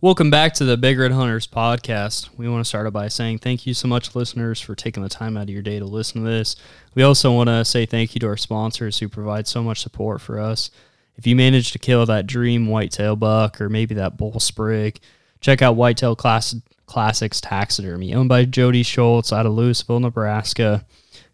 [0.00, 2.28] Welcome back to the Big Red Hunters podcast.
[2.36, 5.36] We want to start by saying thank you so much, listeners, for taking the time
[5.36, 6.54] out of your day to listen to this.
[6.94, 10.20] We also want to say thank you to our sponsors who provide so much support
[10.20, 10.70] for us.
[11.16, 15.00] If you manage to kill that dream whitetail buck or maybe that bull sprig,
[15.40, 16.54] check out Whitetail Class-
[16.86, 20.86] Classics Taxidermy, owned by Jody Schultz out of Louisville, Nebraska.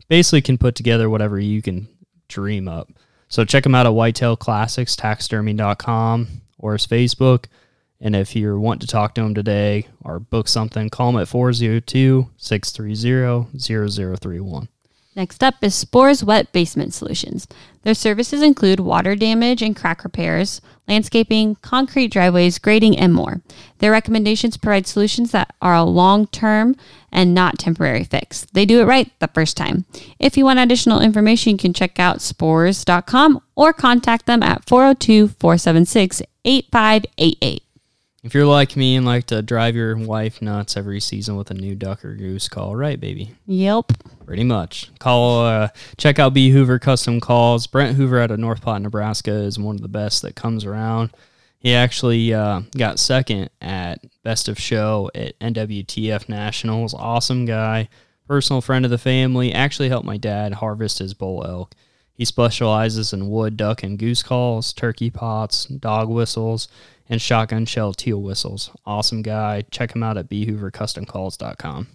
[0.08, 1.86] Basically, can put together whatever you can
[2.28, 2.88] dream up.
[3.28, 6.28] So check them out at whitetailclassicstaxidermy.com
[6.58, 7.44] or his Facebook.
[8.00, 11.28] And if you want to talk to him today or book something, call him at
[11.28, 14.68] 402 630 0031.
[15.16, 17.46] Next up is Spores Wet Basement Solutions.
[17.82, 23.40] Their services include water damage and crack repairs, landscaping, concrete driveways, grading, and more.
[23.78, 26.74] Their recommendations provide solutions that are a long term
[27.12, 28.46] and not temporary fix.
[28.54, 29.84] They do it right the first time.
[30.18, 35.28] If you want additional information, you can check out spores.com or contact them at 402
[35.28, 37.63] 476 8588.
[38.24, 41.54] If you're like me and like to drive your wife nuts every season with a
[41.54, 43.34] new duck or goose, call right, baby.
[43.44, 43.92] Yep.
[44.24, 44.90] Pretty much.
[44.98, 47.66] Call, uh, check out B Hoover Custom Calls.
[47.66, 51.10] Brent Hoover out of North Platte, Nebraska is one of the best that comes around.
[51.58, 56.94] He actually uh, got second at Best of Show at NWTF Nationals.
[56.94, 57.90] Awesome guy,
[58.26, 59.52] personal friend of the family.
[59.52, 61.74] Actually helped my dad harvest his bull elk.
[62.14, 66.68] He specializes in wood, duck, and goose calls, turkey pots, dog whistles,
[67.08, 68.70] and shotgun shell teal whistles.
[68.86, 69.64] Awesome guy.
[69.70, 71.88] Check him out at bhoovercustomcalls.com.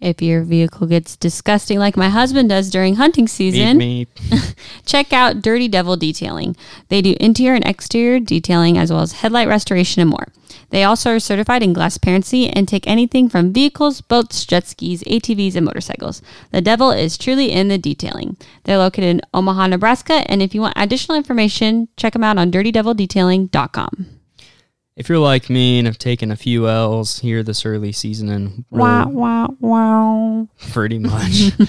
[0.00, 4.06] If your vehicle gets disgusting like my husband does during hunting season,
[4.86, 6.56] check out Dirty Devil Detailing.
[6.88, 10.28] They do interior and exterior detailing as well as headlight restoration and more.
[10.70, 15.02] They also are certified in glass parency and take anything from vehicles, boats, jet skis,
[15.04, 16.22] ATVs, and motorcycles.
[16.52, 18.36] The devil is truly in the detailing.
[18.64, 22.50] They're located in Omaha, Nebraska, and if you want additional information, check them out on
[22.52, 24.17] dirtydevildetailing.com.
[24.98, 28.64] If you're like me and have taken a few L's here this early season and
[28.72, 30.48] really, Wow, wow, wow.
[30.72, 31.52] pretty much.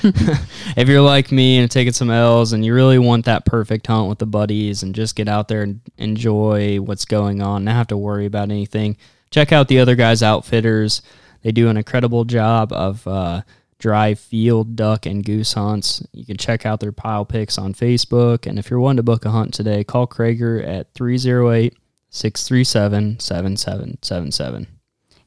[0.76, 3.86] if you're like me and have taken some L's and you really want that perfect
[3.86, 7.76] hunt with the buddies and just get out there and enjoy what's going on, not
[7.76, 8.98] have to worry about anything,
[9.30, 11.04] check out the other guys' outfitters.
[11.44, 13.44] They do an incredible job of uh,
[13.78, 16.04] dry field duck and goose hunts.
[16.14, 18.48] You can check out their pile picks on Facebook.
[18.48, 21.78] And if you're wanting to book a hunt today, call Krager at 308
[22.10, 24.68] 637 7777.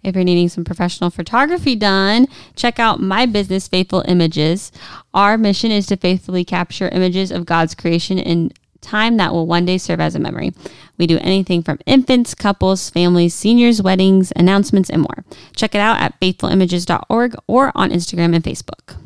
[0.02, 2.26] If you're needing some professional photography done,
[2.56, 4.72] check out My Business Faithful Images.
[5.14, 8.50] Our mission is to faithfully capture images of God's creation in
[8.80, 10.52] time that will one day serve as a memory.
[10.98, 15.24] We do anything from infants, couples, families, seniors, weddings, announcements, and more.
[15.54, 18.96] Check it out at faithfulimages.org or on Instagram and Facebook.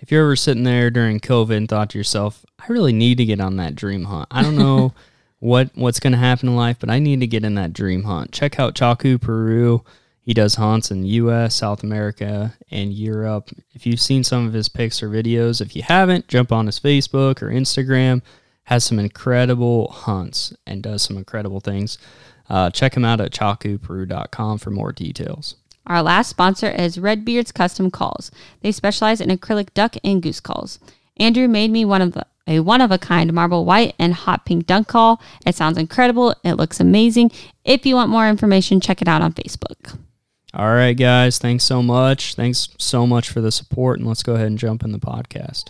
[0.00, 3.24] If you're ever sitting there during COVID and thought to yourself, I really need to
[3.26, 4.28] get on that dream hunt.
[4.30, 4.94] I don't know
[5.38, 8.04] what what's going to happen in life, but I need to get in that dream
[8.04, 8.32] hunt.
[8.32, 9.84] Check out Chaku Peru.
[10.20, 13.50] He does hunts in U.S., South America, and Europe.
[13.70, 16.80] If you've seen some of his pics or videos, if you haven't, jump on his
[16.80, 18.22] Facebook or Instagram.
[18.64, 21.98] Has some incredible hunts and does some incredible things.
[22.48, 25.54] Uh, check him out at chakuperu.com for more details.
[25.86, 28.32] Our last sponsor is Redbeard's Custom Calls.
[28.62, 30.80] They specialize in acrylic duck and goose calls.
[31.18, 34.44] Andrew made me one of the a one of a kind marble white and hot
[34.44, 35.20] pink duck call.
[35.44, 36.34] It sounds incredible.
[36.44, 37.30] It looks amazing.
[37.64, 39.98] If you want more information, check it out on Facebook.
[40.54, 41.38] All right, guys.
[41.38, 42.34] Thanks so much.
[42.34, 43.98] Thanks so much for the support.
[43.98, 45.64] And let's go ahead and jump in the podcast.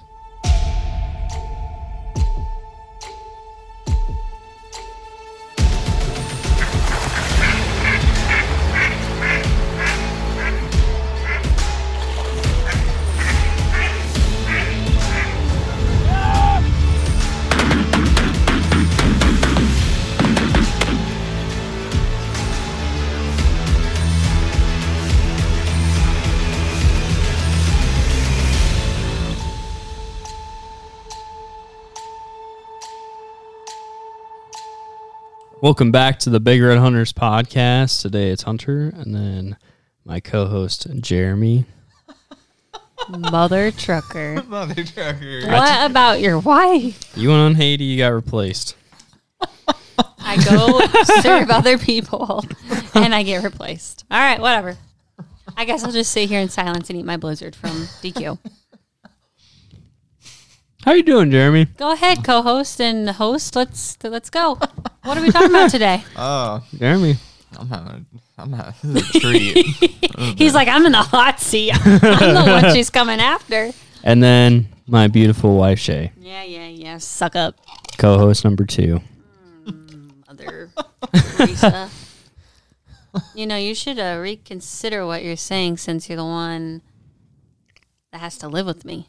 [35.66, 38.00] Welcome back to the Big Red Hunters podcast.
[38.00, 39.56] Today it's Hunter and then
[40.04, 41.64] my co host, Jeremy.
[43.08, 44.44] Mother trucker.
[44.46, 45.40] Mother trucker.
[45.48, 47.12] What about your wife?
[47.16, 48.76] You went on Haiti, you got replaced.
[50.20, 50.80] I go
[51.20, 52.44] serve other people
[52.94, 54.04] and I get replaced.
[54.08, 54.76] All right, whatever.
[55.56, 58.38] I guess I'll just sit here in silence and eat my blizzard from DQ.
[60.86, 61.64] How you doing, Jeremy?
[61.64, 63.56] Go ahead, co-host and host.
[63.56, 64.54] Let's let's go.
[65.02, 66.04] What are we talking about today?
[66.16, 67.16] Oh, Jeremy.
[67.58, 68.06] I'm having.
[68.38, 69.66] I'm having this is a treat.
[70.38, 71.72] He's like, I'm in the hot seat.
[71.74, 71.98] I'm
[72.34, 73.72] the one she's coming after.
[74.04, 76.98] And then my beautiful wife, Shay, Yeah, yeah, yeah.
[76.98, 77.56] Suck up,
[77.98, 79.00] co host number two.
[80.28, 80.70] mother
[81.36, 81.90] Teresa.
[83.34, 86.82] You know, you should uh, reconsider what you're saying since you're the one
[88.12, 89.08] that has to live with me.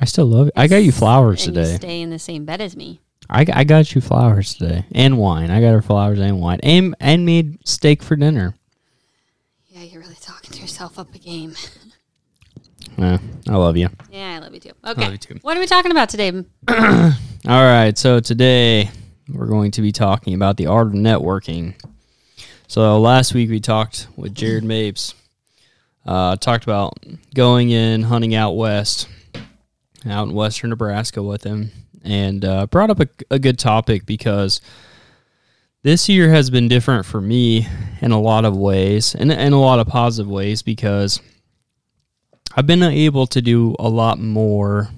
[0.00, 0.52] I still love it.
[0.56, 1.76] I got you flowers and You today.
[1.76, 3.00] stay in the same bed as me.
[3.30, 5.50] I, I got you flowers today and wine.
[5.50, 8.54] I got her flowers and wine and and made steak for dinner.
[9.68, 11.54] Yeah, you're really talking to yourself up a game.
[12.96, 13.18] Yeah,
[13.48, 13.88] I love you.
[14.10, 14.72] Yeah, I love you too.
[14.84, 15.10] Okay.
[15.12, 15.38] you too.
[15.42, 16.32] What are we talking about today?
[16.68, 17.12] All
[17.46, 18.90] right, so today
[19.32, 21.74] we're going to be talking about the art of networking.
[22.66, 25.14] So last week we talked with Jared Mapes,
[26.06, 26.94] uh, talked about
[27.34, 29.08] going in hunting out west,
[30.10, 31.70] out in western Nebraska with him,
[32.02, 34.60] and uh, brought up a, a good topic because
[35.82, 37.66] this year has been different for me
[38.00, 41.20] in a lot of ways, and in a lot of positive ways because
[42.56, 44.90] I've been able to do a lot more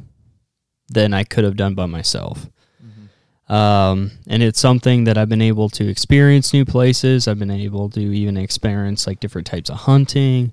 [0.88, 2.48] than I could have done by myself.
[3.50, 7.26] Um, and it's something that I've been able to experience new places.
[7.26, 10.52] I've been able to even experience like different types of hunting,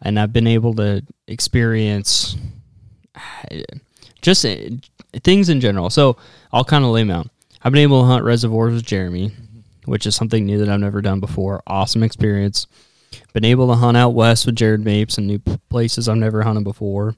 [0.00, 2.36] and I've been able to experience
[4.26, 4.58] just uh,
[5.22, 5.88] things in general.
[5.88, 6.16] So
[6.52, 7.28] I'll kind of lay them out.
[7.62, 9.32] I've been able to hunt reservoirs with Jeremy,
[9.86, 11.62] which is something new that I've never done before.
[11.66, 12.66] Awesome experience.
[13.32, 15.38] Been able to hunt out west with Jared Mapes and new
[15.70, 17.14] places I've never hunted before.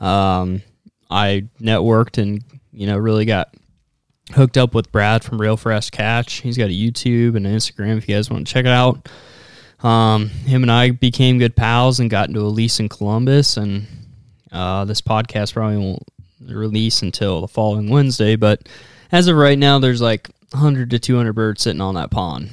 [0.00, 0.62] Um,
[1.10, 2.42] I networked and
[2.72, 3.54] you know really got
[4.34, 6.40] hooked up with Brad from Real Fresh Catch.
[6.40, 9.08] He's got a YouTube and an Instagram if you guys want to check it out.
[9.86, 13.56] Um, him and I became good pals and got into a lease in Columbus.
[13.56, 13.86] And
[14.50, 16.02] uh, this podcast probably won't
[16.46, 18.36] release until the following Wednesday.
[18.36, 18.68] But
[19.10, 22.50] as of right now, there's like 100 to 200 birds sitting on that pond,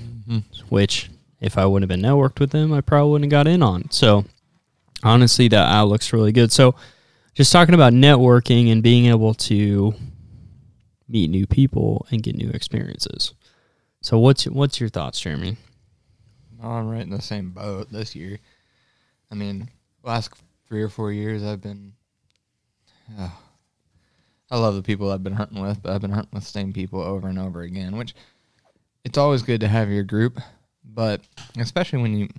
[0.70, 1.10] which
[1.40, 3.90] if I wouldn't have been networked with them, I probably wouldn't have got in on.
[3.92, 4.26] So
[5.04, 6.52] honestly, that outlook's really good.
[6.52, 6.76] So
[7.34, 9.94] just talking about networking and being able to
[11.08, 13.34] meet new people and get new experiences.
[14.02, 15.58] So what's what's your thoughts, Jeremy?
[16.62, 18.40] I'm right in the same boat this year.
[19.32, 19.70] I mean,
[20.04, 20.32] last
[20.68, 21.94] three or four years, I've been.
[23.18, 23.30] Uh,
[24.52, 26.74] I love the people I've been hunting with, but I've been hunting with the same
[26.74, 28.16] people over and over again, which
[29.06, 30.40] it's always good to have your group,
[30.84, 31.22] but
[31.58, 32.30] especially when you.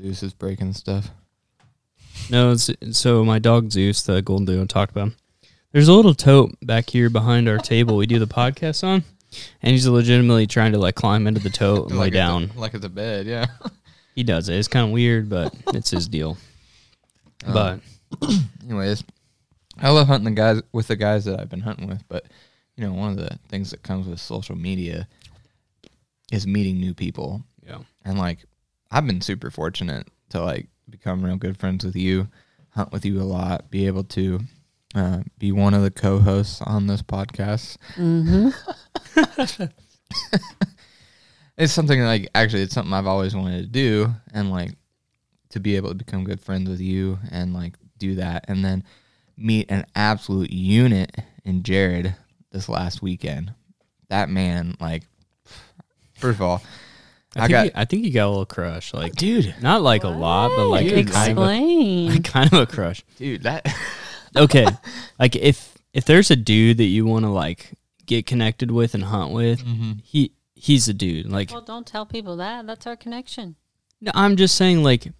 [0.00, 1.10] Zeus is breaking stuff.
[2.30, 5.08] No, it's, so my dog Zeus, the golden doodle, talked about.
[5.08, 5.16] him.
[5.72, 9.02] There's a little tote back here behind our table we do the podcast on,
[9.62, 12.50] and he's legitimately trying to like climb into the tote and lay Like a- down.
[12.56, 13.46] like it's a bed, yeah.
[14.14, 14.56] He does it.
[14.56, 16.36] It's kind of weird, but it's his deal.
[17.46, 17.80] Um, But
[18.64, 19.02] anyways,
[19.80, 22.26] I love hunting the guys with the guys that I've been hunting with, but
[22.76, 25.08] you know, one of the things that comes with social media
[26.32, 27.42] is meeting new people.
[27.66, 28.44] yeah, And like
[28.90, 32.28] I've been super fortunate to like become real good friends with you,
[32.70, 34.40] hunt with you a lot, be able to
[34.94, 37.76] uh, be one of the co-hosts on this podcast.
[37.96, 38.50] Mm-hmm.
[41.60, 44.72] It's something like actually it's something I've always wanted to do and like
[45.50, 48.82] to be able to become good friends with you and like do that and then
[49.40, 51.14] meet an absolute unit
[51.44, 52.14] in Jared
[52.52, 53.54] this last weekend.
[54.08, 55.04] That man like
[56.14, 56.62] first of all
[57.36, 59.82] I, I think got- he, I think he got a little crush, like dude not
[59.82, 63.02] like a lot, but like a Dude, kind, of a, like kind of a crush.
[63.16, 63.66] dude that
[64.36, 64.66] okay
[65.18, 67.74] like if if there's a dude that you want to like
[68.06, 69.92] get connected with and hunt with mm-hmm.
[70.02, 72.66] he he's a dude like well, don't tell people that.
[72.66, 73.56] That's our connection.
[74.00, 75.12] no, i'm just saying like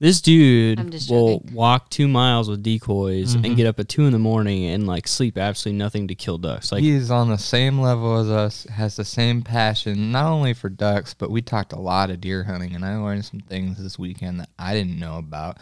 [0.00, 1.54] this dude will joking.
[1.54, 3.54] walk two miles with decoys and mm-hmm.
[3.54, 6.72] get up at two in the morning and like sleep absolutely nothing to kill ducks
[6.72, 10.68] like he's on the same level as us, has the same passion, not only for
[10.68, 13.98] ducks, but we talked a lot of deer hunting, and I learned some things this
[13.98, 15.58] weekend that I didn't know about.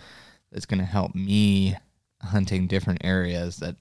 [0.50, 1.76] That's going to help me
[2.20, 3.56] hunting different areas.
[3.58, 3.76] That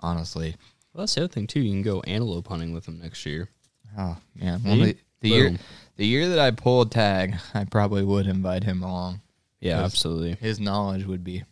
[0.00, 0.56] honestly,
[0.92, 3.50] well, that's the other thing too you can go antelope hunting with him next year
[3.98, 5.56] oh man, well, the, the year
[5.96, 9.20] the year that I pulled tag, I probably would invite him along.
[9.60, 10.34] Yeah absolutely.
[10.34, 11.44] His knowledge would be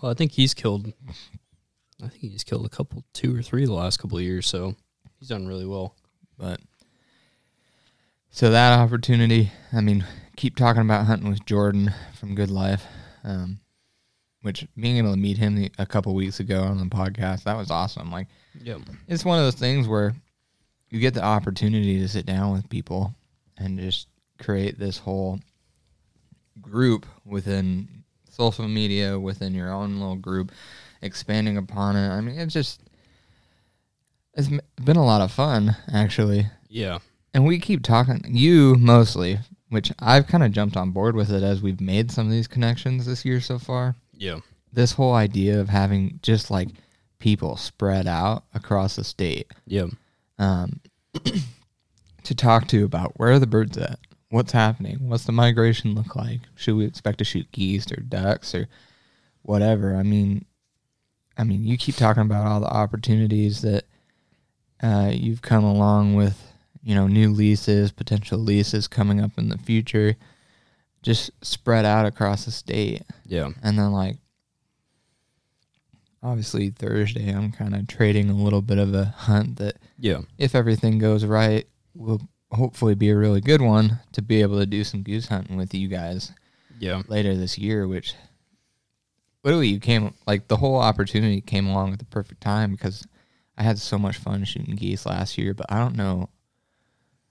[0.00, 0.92] well i think he's killed
[2.02, 4.74] i think he's killed a couple two or three the last couple of years so
[5.22, 5.94] he's done really well.
[6.36, 6.60] But
[8.30, 10.04] so that opportunity, I mean,
[10.36, 12.84] keep talking about hunting with Jordan from Good Life,
[13.22, 13.60] um,
[14.40, 17.56] which being able to meet him the, a couple weeks ago on the podcast, that
[17.56, 18.10] was awesome.
[18.10, 18.26] Like,
[18.60, 18.80] yep.
[19.06, 20.12] it's one of those things where
[20.90, 23.14] you get the opportunity to sit down with people
[23.56, 24.08] and just
[24.40, 25.38] create this whole
[26.60, 30.52] group within social media, within your own little group,
[31.00, 32.08] expanding upon it.
[32.08, 32.80] I mean, it's just,
[34.34, 34.48] it's
[34.82, 36.46] been a lot of fun, actually.
[36.68, 36.98] yeah
[37.34, 41.42] And we keep talking, you mostly, which I've kind of jumped on board with it
[41.42, 43.96] as we've made some of these connections this year so far.
[44.16, 44.40] yeah
[44.72, 46.68] This whole idea of having just like
[47.18, 49.86] people spread out across the state yeah
[50.38, 50.80] um,
[52.24, 53.98] to talk to about where are the birds at?
[54.32, 55.08] What's happening?
[55.08, 56.40] What's the migration look like?
[56.56, 58.66] Should we expect to shoot geese or ducks or
[59.42, 59.94] whatever?
[59.94, 60.46] I mean,
[61.36, 63.84] I mean, you keep talking about all the opportunities that
[64.82, 66.40] uh, you've come along with,
[66.82, 70.16] you know, new leases, potential leases coming up in the future,
[71.02, 73.02] just spread out across the state.
[73.26, 73.50] Yeah.
[73.62, 74.16] And then, like,
[76.22, 80.22] obviously, Thursday, I'm kind of trading a little bit of a hunt that, Yeah.
[80.38, 82.20] if everything goes right, will
[82.52, 85.74] hopefully be a really good one to be able to do some goose hunting with
[85.74, 86.32] you guys
[86.78, 87.02] Yeah.
[87.08, 88.14] later this year, which
[89.44, 93.06] literally you came like the whole opportunity came along at the perfect time because
[93.56, 96.28] I had so much fun shooting geese last year, but I don't know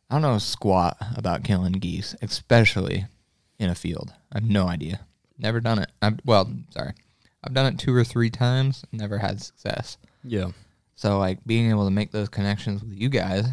[0.10, 3.06] I don't know squat about killing geese, especially
[3.60, 4.12] in a field.
[4.34, 5.00] I have no idea.
[5.38, 5.90] Never done it.
[6.02, 6.92] I've, well, sorry.
[7.44, 9.98] I've done it two or three times, never had success.
[10.26, 10.50] Yeah.
[10.96, 13.46] So like being able to make those connections with you guys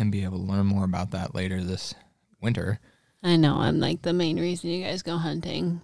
[0.00, 1.94] and be able to learn more about that later this
[2.40, 2.80] winter.
[3.22, 5.82] I know I'm like the main reason you guys go hunting.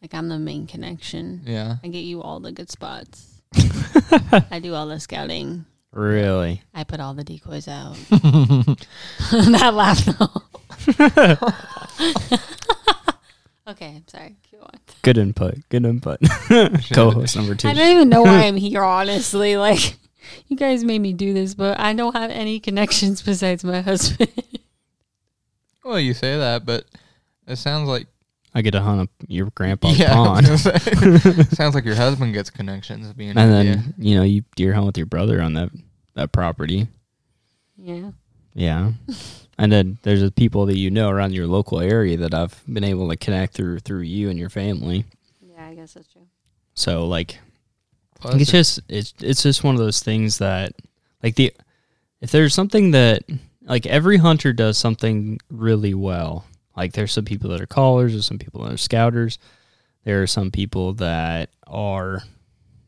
[0.00, 1.42] Like I'm the main connection.
[1.44, 1.76] Yeah.
[1.84, 3.42] I get you all the good spots.
[4.50, 5.66] I do all the scouting.
[5.92, 6.62] Really?
[6.72, 7.96] I put all the decoys out.
[8.10, 10.42] that laugh though.
[13.70, 14.36] okay, I'm sorry.
[14.50, 14.54] Keep.
[15.02, 15.56] Good input.
[15.68, 16.20] Good input.
[16.92, 17.68] Co-host number two.
[17.68, 19.56] I don't even know why I'm here, honestly.
[19.58, 19.96] Like,
[20.48, 24.30] you guys made me do this, but I don't have any connections besides my husband.
[25.84, 26.86] Well, you say that, but
[27.46, 28.06] it sounds like
[28.54, 30.48] I get to hunt up your grandpa's yeah, pond.
[30.48, 34.22] was gonna say, sounds like your husband gets connections being And with then, you know,
[34.22, 35.70] you deer hunt with your brother on that
[36.14, 36.86] that property.
[37.76, 38.12] yeah.
[38.56, 38.92] Yeah.
[39.58, 42.84] and then there's the people that you know around your local area that I've been
[42.84, 45.04] able to connect through through you and your family.
[45.42, 46.22] Yeah, I guess that's true.
[46.74, 47.40] So like
[48.24, 50.72] Plus, it's just it's it's just one of those things that
[51.22, 51.52] like the
[52.22, 53.22] if there's something that
[53.60, 56.46] like every hunter does something really well.
[56.74, 59.38] Like there's some people that are callers, there's some people that are scouters.
[60.04, 62.22] There are some people that are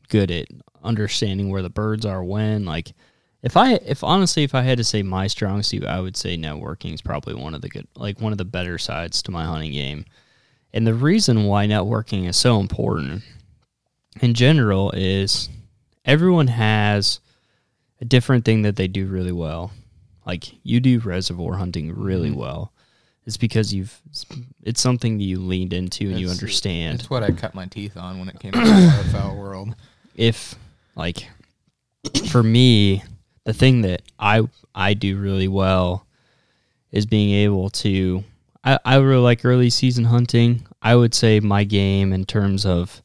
[0.08, 0.46] good at
[0.82, 2.94] understanding where the birds are when like
[3.42, 6.38] if I if honestly if I had to say my strong suit, I would say
[6.38, 9.44] networking is probably one of the good like one of the better sides to my
[9.44, 10.06] hunting game.
[10.72, 13.22] And the reason why networking is so important
[14.20, 15.48] in general is
[16.04, 17.20] everyone has
[18.00, 19.72] a different thing that they do really well.
[20.26, 22.36] Like you do reservoir hunting really Mhm.
[22.36, 22.72] well.
[23.26, 24.00] It's because you've
[24.62, 27.00] it's something that you leaned into and you understand.
[27.00, 28.64] It's what I cut my teeth on when it came to the
[28.96, 29.74] waterfowl world.
[30.14, 30.54] if
[30.94, 31.28] like
[32.30, 33.02] for me
[33.44, 34.40] the thing that i
[34.74, 36.06] i do really well
[36.92, 38.24] is being able to
[38.64, 43.02] i i really like early season hunting i would say my game in terms of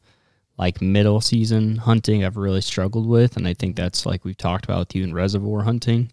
[0.61, 4.63] like middle season hunting i've really struggled with and i think that's like we've talked
[4.63, 6.11] about with you in reservoir hunting.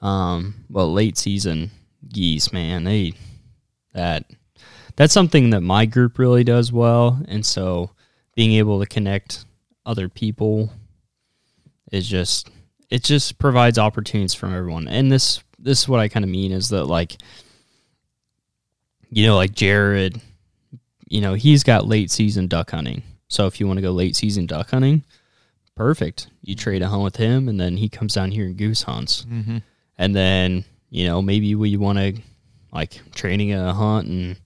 [0.00, 1.70] Um but late season
[2.08, 3.12] geese man they
[3.92, 4.24] that
[4.96, 7.90] that's something that my group really does well and so
[8.34, 9.44] being able to connect
[9.84, 10.70] other people
[11.92, 12.48] is just
[12.88, 14.88] it just provides opportunities for everyone.
[14.88, 17.16] And this this is what i kind of mean is that like
[19.10, 20.20] you know like jared
[21.06, 24.14] you know he's got late season duck hunting so if you want to go late
[24.14, 25.02] season duck hunting
[25.80, 26.28] perfect.
[26.42, 29.24] You trade a hunt with him and then he comes down here and goose hunts.
[29.24, 29.58] Mm-hmm.
[29.96, 32.20] and then you know maybe we want to
[32.70, 34.36] like training a hunt and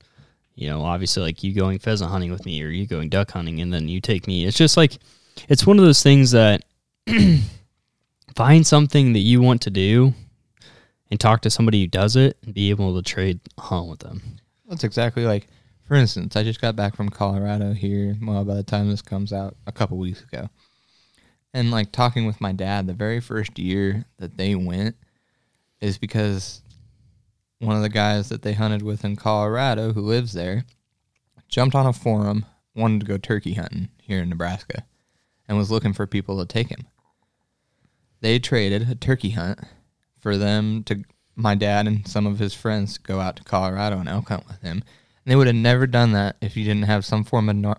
[0.54, 3.60] you know obviously like you going pheasant hunting with me or you going duck hunting
[3.60, 4.44] and then you take me.
[4.44, 4.98] It's just like
[5.48, 6.62] it's one of those things that
[8.36, 10.14] find something that you want to do
[11.10, 13.98] and talk to somebody who does it and be able to trade a hunt with
[14.00, 14.22] them.
[14.68, 15.48] That's exactly like,
[15.86, 18.16] for instance, I just got back from Colorado here.
[18.20, 20.48] Well, by the time this comes out, a couple weeks ago,
[21.52, 24.96] and like talking with my dad, the very first year that they went
[25.80, 26.62] is because
[27.58, 30.64] one of the guys that they hunted with in Colorado, who lives there,
[31.48, 34.84] jumped on a forum, wanted to go turkey hunting here in Nebraska,
[35.46, 36.86] and was looking for people to take him.
[38.20, 39.60] They traded a turkey hunt
[40.18, 41.04] for them to
[41.36, 44.46] my dad and some of his friends to go out to Colorado and elk hunt
[44.48, 44.82] with him.
[45.24, 47.76] And they would have never done that if you didn't have some form of no-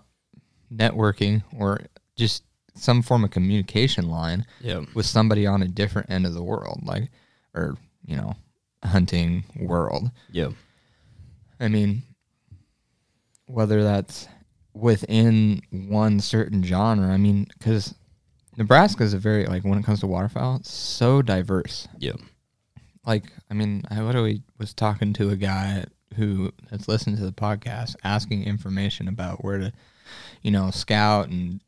[0.74, 1.82] networking or
[2.16, 6.44] just some form of communication line yeah with somebody on a different end of the
[6.44, 7.10] world, like,
[7.54, 8.36] or, you know,
[8.84, 10.12] hunting world.
[10.32, 10.50] yeah
[11.60, 12.04] I mean,
[13.46, 14.28] whether that's
[14.74, 17.96] within one certain genre, I mean, because
[18.58, 21.88] Nebraska is a very, like, when it comes to waterfowl, it's so diverse.
[22.00, 22.14] yeah
[23.06, 25.86] like I mean, I literally was talking to a guy
[26.16, 29.74] who has listened to the podcast, asking information about where to,
[30.42, 31.62] you know, scout and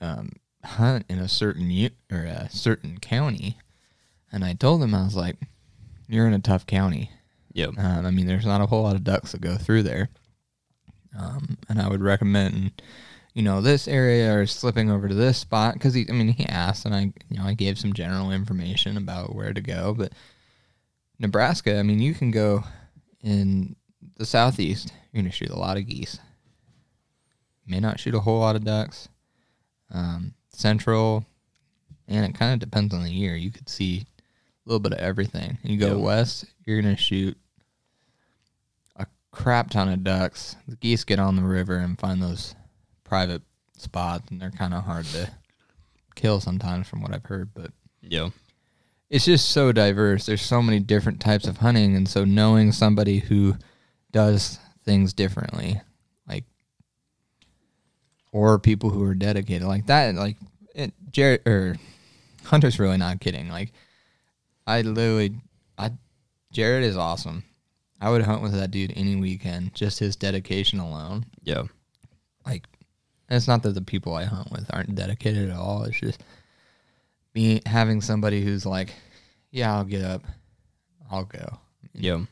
[0.00, 0.32] um,
[0.64, 3.58] hunt in a certain u- or a certain county,
[4.30, 5.36] and I told him I was like,
[6.08, 7.10] "You're in a tough county.
[7.54, 7.70] Yep.
[7.78, 10.10] Um, I mean, there's not a whole lot of ducks that go through there.
[11.18, 12.82] Um, and I would recommend,
[13.34, 16.46] you know, this area or slipping over to this spot because he, I mean, he
[16.46, 19.94] asked, and I, you know, I gave some general information about where to go.
[19.94, 20.12] But
[21.18, 22.64] Nebraska, I mean, you can go
[23.28, 23.76] in
[24.16, 24.92] the southeast.
[25.12, 26.18] You're gonna shoot a lot of geese.
[27.66, 29.08] May not shoot a whole lot of ducks.
[29.90, 31.24] Um, central,
[32.06, 33.36] and it kind of depends on the year.
[33.36, 35.58] You could see a little bit of everything.
[35.62, 36.02] You go Yeah.
[36.04, 37.36] west, you're gonna shoot
[38.96, 40.56] a crap ton of ducks.
[40.66, 42.54] The geese get on the river and find those
[43.04, 43.42] private
[43.76, 45.30] spots, and they're kind of hard to
[46.14, 47.52] kill sometimes, from what I've heard.
[47.54, 48.30] But Yeah.
[49.10, 50.26] It's just so diverse.
[50.26, 53.56] There's so many different types of hunting, and so knowing somebody who
[54.12, 55.80] does things differently,
[56.28, 56.44] like,
[58.32, 60.36] or people who are dedicated like that, like
[60.74, 61.76] it, Jared or er,
[62.44, 63.48] Hunter's really not kidding.
[63.48, 63.72] Like,
[64.66, 65.34] I literally,
[65.76, 65.92] I
[66.52, 67.44] Jared is awesome.
[68.00, 69.74] I would hunt with that dude any weekend.
[69.74, 71.26] Just his dedication alone.
[71.42, 71.64] Yeah.
[72.46, 72.66] Like,
[73.28, 75.82] it's not that the people I hunt with aren't dedicated at all.
[75.84, 76.22] It's just
[77.38, 78.92] me having somebody who's like,
[79.52, 80.22] yeah, I'll get up,
[81.10, 81.58] I'll go.
[81.94, 82.24] Yeah.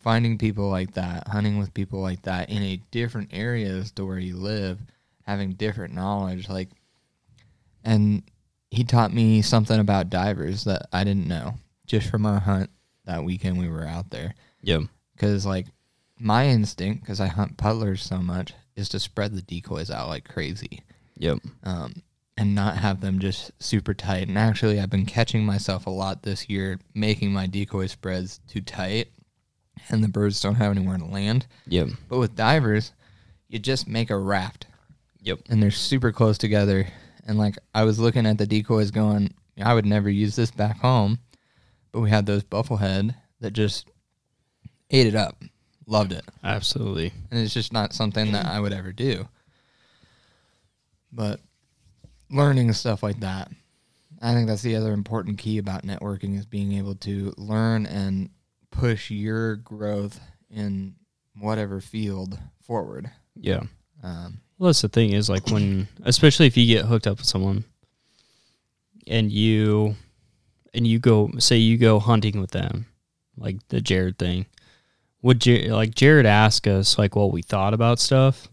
[0.00, 4.18] Finding people like that, hunting with people like that in a different areas to where
[4.18, 4.78] you live,
[5.24, 6.68] having different knowledge, like,
[7.84, 8.22] and
[8.70, 11.54] he taught me something about divers that I didn't know
[11.86, 12.70] just from our hunt
[13.04, 14.80] that weekend we were out there Yeah.
[15.14, 15.66] because like
[16.18, 20.26] my instinct because i hunt puddlers so much is to spread the decoys out like
[20.28, 20.80] crazy
[21.18, 21.38] Yep.
[21.62, 22.02] um,
[22.38, 26.22] and not have them just super tight and actually i've been catching myself a lot
[26.22, 29.08] this year making my decoy spreads too tight
[29.88, 31.88] and the birds don't have anywhere to land Yep.
[32.08, 32.92] but with divers
[33.48, 34.66] you just make a raft
[35.22, 35.40] Yep.
[35.48, 36.86] and they're super close together
[37.26, 40.78] and like i was looking at the decoys going i would never use this back
[40.80, 41.18] home
[41.92, 43.88] but we had those bufflehead that just
[44.90, 45.42] ate it up
[45.86, 47.12] loved it Absolutely.
[47.30, 49.28] and it's just not something that I would ever do.
[51.12, 51.40] But
[52.30, 53.50] learning stuff like that,
[54.20, 58.30] I think that's the other important key about networking is being able to learn and
[58.70, 60.94] push your growth in
[61.38, 63.10] whatever field forward.
[63.34, 63.62] Yeah.
[64.02, 67.26] Um, Well, that's the thing is like when, especially if you get hooked up with
[67.26, 67.64] someone,
[69.06, 69.94] and you,
[70.74, 72.86] and you go say you go hunting with them,
[73.36, 74.46] like the Jared thing.
[75.22, 78.48] Would Jer- like Jared ask us like what we thought about stuff,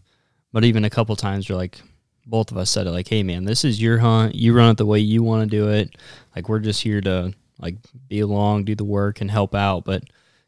[0.52, 1.80] but even a couple times we're like,
[2.26, 4.34] both of us said it like, hey man, this is your hunt.
[4.34, 5.96] You run it the way you want to do it.
[6.34, 7.76] Like we're just here to like
[8.08, 9.84] be along, do the work, and help out.
[9.84, 10.04] But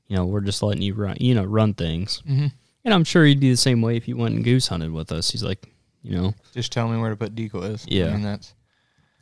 [0.09, 2.23] you know, we're just letting you run, you know, run things.
[2.29, 2.53] Mhm.
[2.85, 5.11] And I'm sure he'd be the same way if he went and goose hunted with
[5.11, 5.31] us.
[5.31, 5.67] He's like,
[6.03, 7.85] you know, just tell me where to put decoys.
[7.89, 8.07] Yeah.
[8.07, 8.55] I mean, that's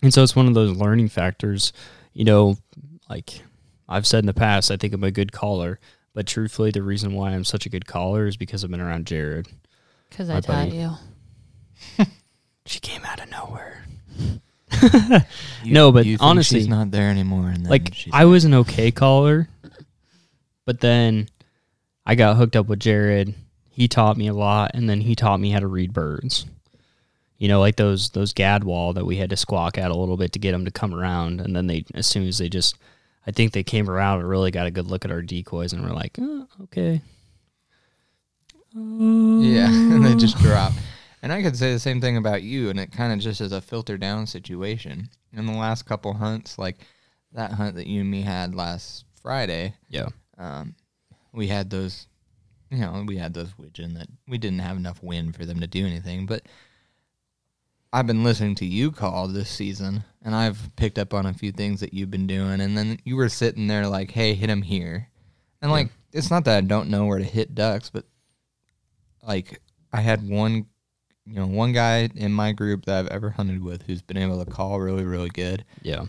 [0.03, 1.73] and so it's one of those learning factors.
[2.13, 2.57] You know,
[3.09, 3.41] like
[3.89, 5.81] I've said in the past, I think I'm a good caller,
[6.13, 9.07] but truthfully, the reason why I'm such a good caller is because I've been around
[9.07, 9.49] Jared.
[10.11, 10.91] Because My I taught you.
[12.67, 13.85] She came out of nowhere.
[15.63, 17.49] you, No, but you think honestly, she's not there anymore.
[17.49, 19.49] And then like she's I was an okay caller,
[20.65, 21.29] but then
[22.07, 23.35] I got hooked up with Jared.
[23.71, 26.47] He taught me a lot, and then he taught me how to read birds.
[27.39, 30.33] You know, like those those gadwall that we had to squawk at a little bit
[30.33, 32.79] to get them to come around, and then they as soon as they just,
[33.27, 35.83] I think they came around and really got a good look at our decoys, and
[35.83, 37.03] we're like, oh, okay,
[38.75, 40.73] Yeah, and they just drop.
[41.25, 43.51] And I could say the same thing about you, and it kind of just is
[43.51, 45.09] a filter down situation.
[45.33, 46.77] In the last couple hunts, like
[47.33, 50.75] that hunt that you and me had last Friday, yeah, um,
[51.33, 52.09] we had those,
[52.71, 55.67] you know, we had those widgeon that we didn't have enough wind for them to
[55.67, 56.27] do anything.
[56.27, 56.43] But
[57.91, 61.53] I've been listening to you call this season, and I've picked up on a few
[61.53, 62.61] things that you've been doing.
[62.61, 65.09] And then you were sitting there like, "Hey, hit him here,"
[65.63, 68.05] and like it's not that I don't know where to hit ducks, but
[69.23, 70.67] like I had one,
[71.27, 74.45] you know, one guy in my group that I've ever hunted with who's been able
[74.45, 75.65] to call really, really good.
[75.83, 76.05] yeah,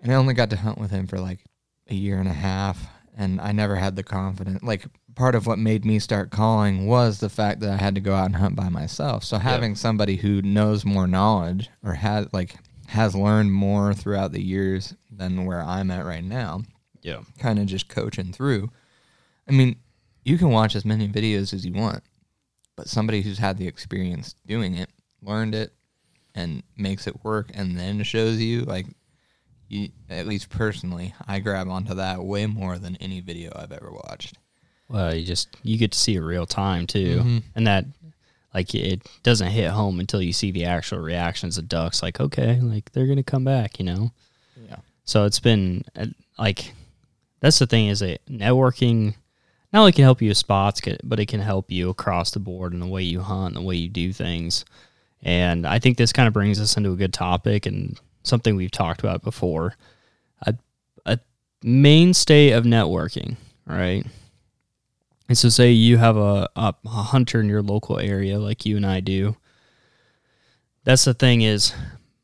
[0.00, 1.40] And I only got to hunt with him for like
[1.88, 2.86] a year and a half.
[3.16, 4.62] And I never had the confidence.
[4.62, 8.00] Like, part of what made me start calling was the fact that I had to
[8.00, 9.22] go out and hunt by myself.
[9.22, 12.56] So, having somebody who knows more knowledge or has, like,
[12.88, 16.62] has learned more throughout the years than where I'm at right now,
[17.02, 18.70] yeah, kind of just coaching through.
[19.48, 19.76] I mean,
[20.24, 22.02] you can watch as many videos as you want,
[22.76, 24.90] but somebody who's had the experience doing it,
[25.22, 25.72] learned it,
[26.34, 28.86] and makes it work, and then shows you, like,
[29.68, 33.90] you, at least personally, I grab onto that way more than any video I've ever
[33.90, 34.36] watched.
[34.88, 37.42] Well, you just you get to see it real time too, Mhm.
[37.54, 37.86] and that
[38.52, 42.02] like it doesn't hit home until you see the actual reactions of ducks.
[42.02, 44.12] Like, okay, like they're gonna come back, you know.
[44.68, 44.76] Yeah.
[45.06, 46.06] So it's been uh,
[46.38, 46.74] like
[47.40, 49.14] that's the thing is that networking
[49.74, 52.72] not only can help you with spots, but it can help you across the board
[52.72, 54.64] in the way you hunt, and the way you do things.
[55.20, 58.70] And I think this kind of brings us into a good topic and something we've
[58.70, 59.74] talked about before.
[60.46, 60.54] A,
[61.04, 61.18] a
[61.64, 63.34] mainstay of networking,
[63.66, 64.06] right?
[65.28, 68.76] And so, say you have a, a, a hunter in your local area, like you
[68.76, 69.36] and I do.
[70.84, 71.74] That's the thing is,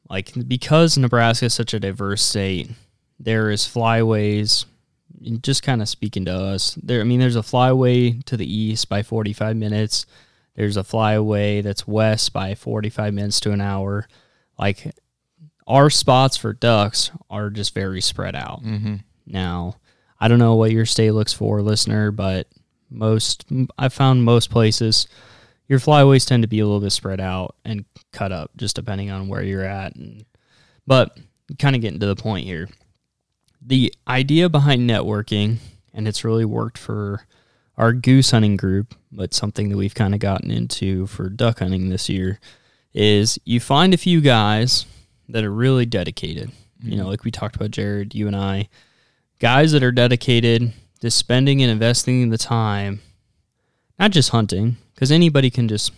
[0.09, 2.71] like, because Nebraska is such a diverse state,
[3.19, 4.67] there is flyways.
[5.43, 7.01] Just kind of speaking to us, there.
[7.01, 10.07] I mean, there's a flyway to the east by 45 minutes.
[10.55, 14.09] There's a flyway that's west by 45 minutes to an hour.
[14.59, 14.95] Like,
[15.67, 18.63] our spots for ducks are just very spread out.
[18.63, 18.97] Mm-hmm.
[19.27, 19.77] Now,
[20.19, 22.49] I don't know what your state looks for, listener, but
[22.91, 23.47] most
[23.79, 25.07] I found most places
[25.69, 29.11] your flyways tend to be a little bit spread out and cut up, just depending
[29.11, 29.95] on where you're at.
[29.95, 30.25] And
[30.87, 31.17] but
[31.61, 32.69] kind of getting to the point here,
[33.61, 35.59] the idea behind networking,
[35.93, 37.27] and it's really worked for
[37.77, 41.89] our goose hunting group, but something that we've kind of gotten into for duck hunting
[41.89, 42.41] this year,
[42.93, 44.87] is you find a few guys
[45.29, 46.49] that are really dedicated.
[46.49, 46.91] Mm-hmm.
[46.91, 48.69] You know, like we talked about Jared, you and I,
[49.39, 53.01] guys that are dedicated to spending and investing the time,
[53.99, 55.93] not just hunting, because anybody can just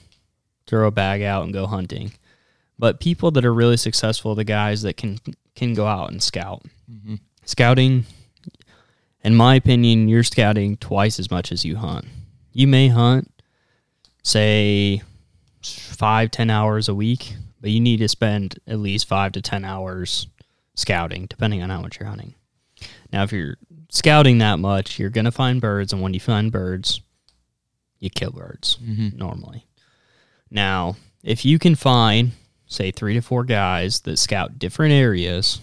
[0.67, 2.13] throw a bag out and go hunting,
[2.79, 5.19] but people that are really successful, the guys that can
[5.55, 6.63] can go out and scout.
[6.91, 7.17] Mm-hmm.
[7.45, 8.07] Scouting,
[9.25, 12.07] in my opinion, you're scouting twice as much as you hunt.
[12.53, 13.31] You may hunt,
[14.23, 15.03] say,
[15.63, 19.65] five, ten hours a week, but you need to spend at least five to ten
[19.65, 20.27] hours
[20.75, 22.35] scouting, depending on how much you're hunting.
[23.13, 23.57] Now, if you're
[23.91, 27.01] scouting that much, you're gonna find birds, and when you find birds,
[27.99, 29.17] you kill birds mm-hmm.
[29.17, 29.67] normally.
[30.51, 32.33] Now, if you can find,
[32.67, 35.61] say, three to four guys that scout different areas,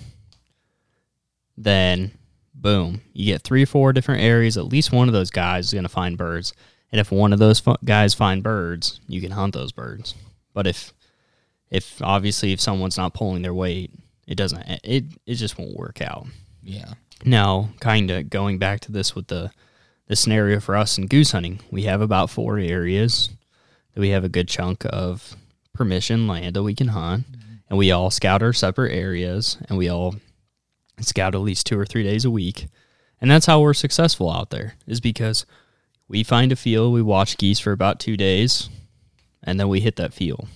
[1.60, 2.12] then
[2.54, 4.58] boom, you get three or four different areas.
[4.58, 6.54] At least one of those guys is going to find birds.
[6.92, 10.16] And if one of those guys find birds, you can hunt those birds.
[10.54, 10.94] But if,
[11.70, 13.92] if obviously if someone's not pulling their weight,
[14.28, 14.64] it doesn't.
[14.84, 16.28] It it just won't work out.
[16.62, 16.94] Yeah.
[17.26, 19.52] Now, kind of going back to this with the
[20.08, 23.30] the scenario for us in goose hunting, we have about four areas
[23.94, 25.36] that we have a good chunk of
[25.74, 27.54] permission land that we can hunt, mm-hmm.
[27.70, 30.16] and we all scout our separate areas, and we all
[31.04, 32.68] scout at least two or three days a week,
[33.22, 34.76] and that's how we're successful out there.
[34.88, 35.46] Is because
[36.08, 38.70] we find a field, we watch geese for about two days,
[39.44, 40.48] and then we hit that field.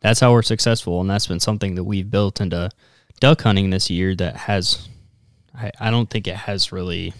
[0.00, 2.70] That's how we're successful, and that's been something that we've built into
[3.20, 4.88] duck hunting this year that has
[5.56, 7.14] I, I don't think it has really.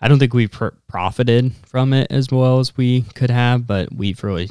[0.00, 3.92] I don't think we've pr- profited from it as well as we could have, but
[3.94, 4.50] we've really.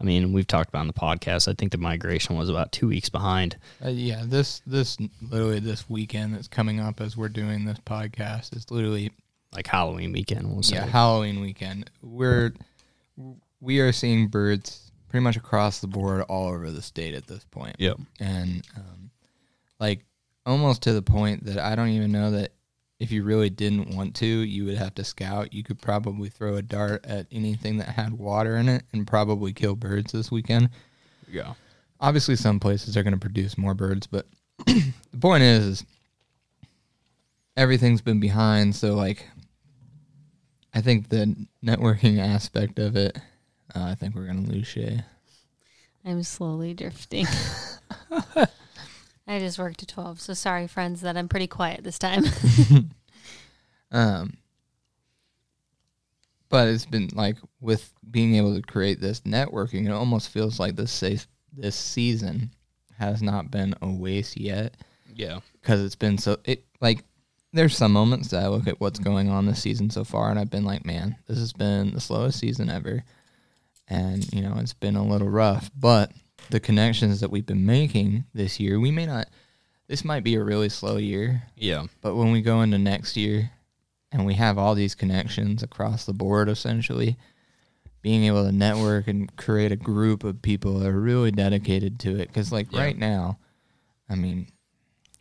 [0.00, 1.46] I mean, we've talked about in the podcast.
[1.46, 3.56] I think the migration was about two weeks behind.
[3.84, 8.56] Uh, yeah, this this literally this weekend that's coming up as we're doing this podcast
[8.56, 9.10] is literally
[9.54, 10.50] like Halloween weekend.
[10.50, 11.90] We'll yeah, Halloween weekend.
[12.02, 12.54] We're
[13.60, 17.44] we are seeing birds pretty much across the board all over the state at this
[17.50, 17.76] point.
[17.78, 17.98] Yep.
[18.20, 19.10] And um,
[19.78, 20.04] like
[20.46, 22.52] almost to the point that I don't even know that
[23.00, 25.54] if you really didn't want to, you would have to scout.
[25.54, 29.54] You could probably throw a dart at anything that had water in it and probably
[29.54, 30.68] kill birds this weekend.
[31.26, 31.54] Yeah.
[31.98, 34.26] Obviously, some places are going to produce more birds, but
[34.66, 35.84] the point is, is
[37.56, 38.76] everything's been behind.
[38.76, 39.26] So, like,
[40.74, 41.34] I think the
[41.64, 43.16] networking aspect of it,
[43.74, 45.02] uh, I think we're going to lose Shay.
[46.04, 47.26] I'm slowly drifting.
[49.30, 50.20] I just worked to 12.
[50.20, 52.24] So sorry, friends, that I'm pretty quiet this time.
[53.92, 54.36] um,
[56.48, 60.74] but it's been like with being able to create this networking, it almost feels like
[60.74, 62.50] this safe, this season
[62.98, 64.76] has not been a waste yet.
[65.14, 67.04] Yeah, because it's been so it like
[67.52, 70.40] there's some moments that I look at what's going on this season so far, and
[70.40, 73.04] I've been like, man, this has been the slowest season ever,
[73.86, 76.10] and you know it's been a little rough, but
[76.48, 79.28] the connections that we've been making this year, we may not.
[79.86, 81.42] This might be a really slow year.
[81.56, 81.86] Yeah.
[82.00, 83.50] But when we go into next year,
[84.12, 87.16] and we have all these connections across the board, essentially,
[88.02, 92.18] being able to network and create a group of people that are really dedicated to
[92.18, 92.28] it.
[92.28, 92.80] Because like yeah.
[92.80, 93.38] right now,
[94.08, 94.48] I mean,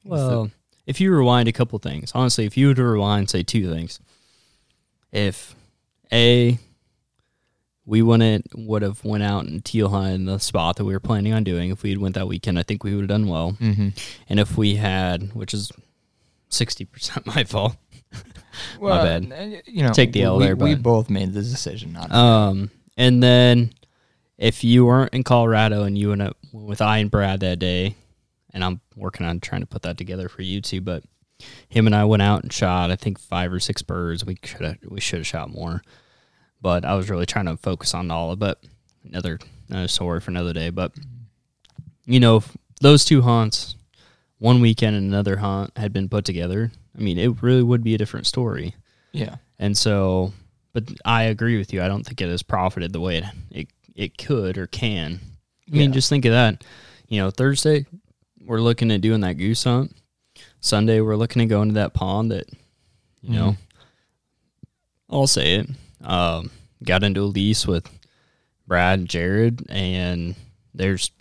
[0.04, 0.52] well, the,
[0.88, 4.00] if you rewind a couple things, honestly, if you were to rewind, say two things,
[5.12, 5.56] if
[6.12, 6.58] a
[7.90, 11.00] we wouldn't would have went out and teal hunt in the spot that we were
[11.00, 11.72] planning on doing.
[11.72, 13.54] If we had went that weekend, I think we would have done well.
[13.54, 13.90] Mm-hmm.
[14.30, 15.72] And if we had, which is
[16.50, 17.76] sixty percent my fault,
[18.80, 19.32] well, my bad.
[19.32, 20.56] Uh, you know, take the L we, there.
[20.56, 22.10] We both made the decision not.
[22.10, 22.16] To.
[22.16, 23.74] Um, and then
[24.38, 27.96] if you weren't in Colorado and you went with I and Brad that day,
[28.54, 31.04] and I'm working on trying to put that together for you too, but
[31.70, 34.24] him and I went out and shot I think five or six birds.
[34.24, 35.82] We should have we should have shot more,
[36.62, 38.58] but I was really trying to focus on all of it.
[39.08, 40.70] Another another story for another day.
[40.70, 40.94] But
[42.06, 42.44] you know
[42.82, 43.76] those two hunts,
[44.40, 46.72] one weekend and another hunt had been put together.
[46.98, 48.76] I mean, it really would be a different story.
[49.12, 49.36] Yeah.
[49.58, 50.34] And so,
[50.74, 51.82] but I agree with you.
[51.82, 55.20] I don't think it has profited the way it it, it could or can.
[55.68, 55.94] I mean, Yeah.
[55.96, 56.64] just think of that.
[57.08, 57.86] You know, Thursday
[58.46, 59.96] we're looking at doing that goose hunt.
[60.62, 62.50] Sunday we're looking at going to that pond that,
[63.22, 65.14] you know, mm-hmm.
[65.16, 65.70] I'll say it.
[66.04, 66.52] Um,
[66.84, 67.90] got into a lease with
[68.68, 70.36] Brad and Jared, and
[70.74, 71.12] there's,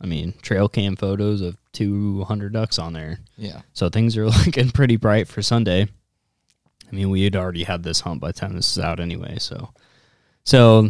[0.00, 3.20] I mean, trail cam photos of 200 ducks on there.
[3.36, 3.62] Yeah.
[3.72, 5.82] So things are looking pretty bright for Sunday.
[6.90, 9.36] I mean, we had already had this hunt by the time this is out anyway.
[9.38, 9.70] So,
[10.44, 10.88] so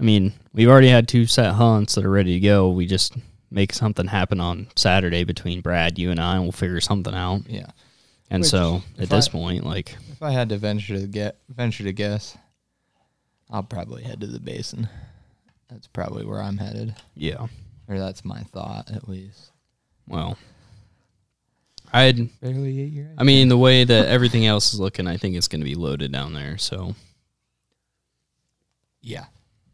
[0.00, 2.70] I mean, we've already had two set hunts that are ready to go.
[2.70, 3.14] We just
[3.50, 7.42] make something happen on Saturday between Brad, you, and I, and we'll figure something out.
[7.48, 7.66] Yeah.
[8.30, 11.38] And Which, so at this I- point, like, If I had to venture to get
[11.48, 12.36] venture to guess,
[13.50, 14.88] I'll probably head to the basin.
[15.68, 17.46] That's probably where I'm headed, yeah,
[17.88, 19.50] or that's my thought at least.
[20.06, 20.36] well,
[21.92, 23.14] I'd, Barely eight years.
[23.18, 25.74] I mean, the way that everything else is looking, I think it's going to be
[25.74, 26.56] loaded down there.
[26.58, 26.94] So
[29.00, 29.26] yeah.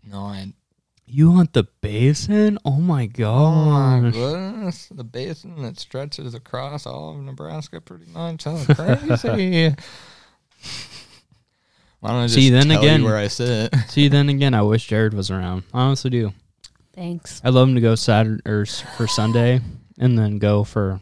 [0.04, 0.52] No, I.
[1.06, 2.58] you want the basin?
[2.64, 4.12] Oh my Oh my god!
[4.12, 8.44] goodness, the basin that stretches across all of Nebraska, pretty much.
[8.44, 9.74] That's crazy.
[12.02, 13.72] Why don't I just See, then tell again- you where I sit?
[13.88, 15.62] See, then again, I wish Jared was around.
[15.72, 16.32] I honestly do.
[16.92, 17.40] Thanks.
[17.44, 19.60] I'd love him to go Saturday or for Sunday,
[19.98, 21.00] and then go for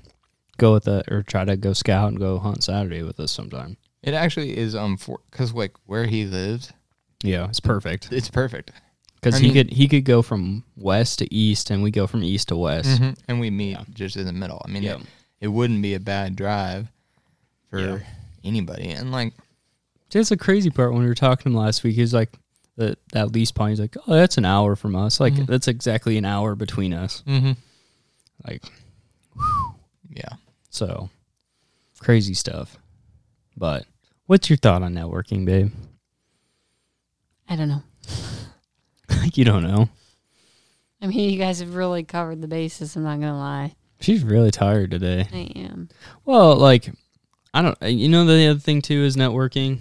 [0.58, 3.78] go with the or try to go scout and go hunt Saturday with us sometime.
[4.02, 6.70] It actually is um for because like where he lives,
[7.22, 8.70] Yeah, it's perfect it's perfect.
[9.14, 12.22] because he mean- could he could go from west to east, and we go from
[12.22, 13.00] east to west.
[13.26, 13.84] and we meet Yeah.
[13.94, 14.60] just in the middle.
[14.64, 14.96] I mean, Yeah.
[14.96, 15.06] it,
[15.40, 16.88] it wouldn't be a bad drive
[17.70, 17.98] for Yeah.
[18.44, 18.90] anybody.
[18.90, 19.32] And like,
[20.12, 21.94] That's the crazy part when we were talking to him last week.
[21.94, 22.31] He was like,
[22.77, 23.70] that that lease point.
[23.73, 25.20] He's like, oh, that's an hour from us.
[25.20, 25.46] Like Mhm.
[25.46, 27.23] that's exactly an hour between us.
[27.27, 27.53] mm-hmm.
[28.46, 28.62] Like
[30.11, 30.35] yeah,
[30.70, 31.11] so,
[32.01, 32.79] crazy stuff.
[33.57, 33.85] But
[34.27, 35.73] what's your thought on networking, babe?
[37.49, 37.83] I don't know.
[39.35, 39.88] you don't know.
[41.03, 42.96] I mean, you guys have really covered the bases.
[42.96, 43.75] I'm not gonna lie.
[44.01, 45.27] She's really tired today.
[45.33, 45.88] I am.
[46.25, 46.90] Well, like,
[47.53, 47.77] I don't.
[47.83, 49.81] You know, the other thing too is networking.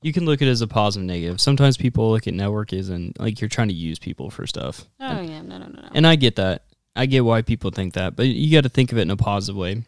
[0.00, 1.40] You can look at it as a positive, negative.
[1.40, 4.84] Sometimes people look at network as in like you're trying to use people for stuff.
[5.00, 5.88] Oh yeah, no, no, no, no.
[5.92, 6.64] And I get that.
[6.94, 9.16] I get why people think that, but you got to think of it in a
[9.16, 9.84] positive way.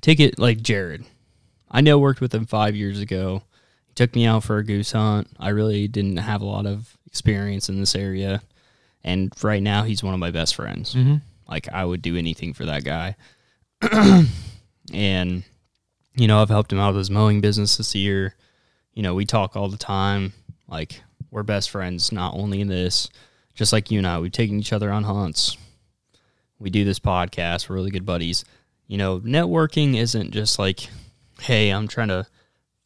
[0.00, 1.04] Take it like Jared.
[1.70, 3.42] I know worked with him five years ago.
[3.86, 5.28] He took me out for a goose hunt.
[5.38, 8.42] I really didn't have a lot of experience in this area,
[9.02, 10.94] and right now he's one of my best friends.
[10.94, 11.16] mm-hmm.
[11.48, 13.16] Like I would do anything for that guy.
[14.92, 15.44] and
[16.16, 18.34] you know, I've helped him out with his mowing business this year.
[18.94, 20.32] You know, we talk all the time.
[20.68, 23.10] Like we're best friends, not only in this,
[23.54, 24.18] just like you and I.
[24.18, 25.56] We've taken each other on hunts.
[26.58, 27.68] We do this podcast.
[27.68, 28.44] We're really good buddies.
[28.86, 30.88] You know, networking isn't just like,
[31.40, 32.26] hey, I'm trying to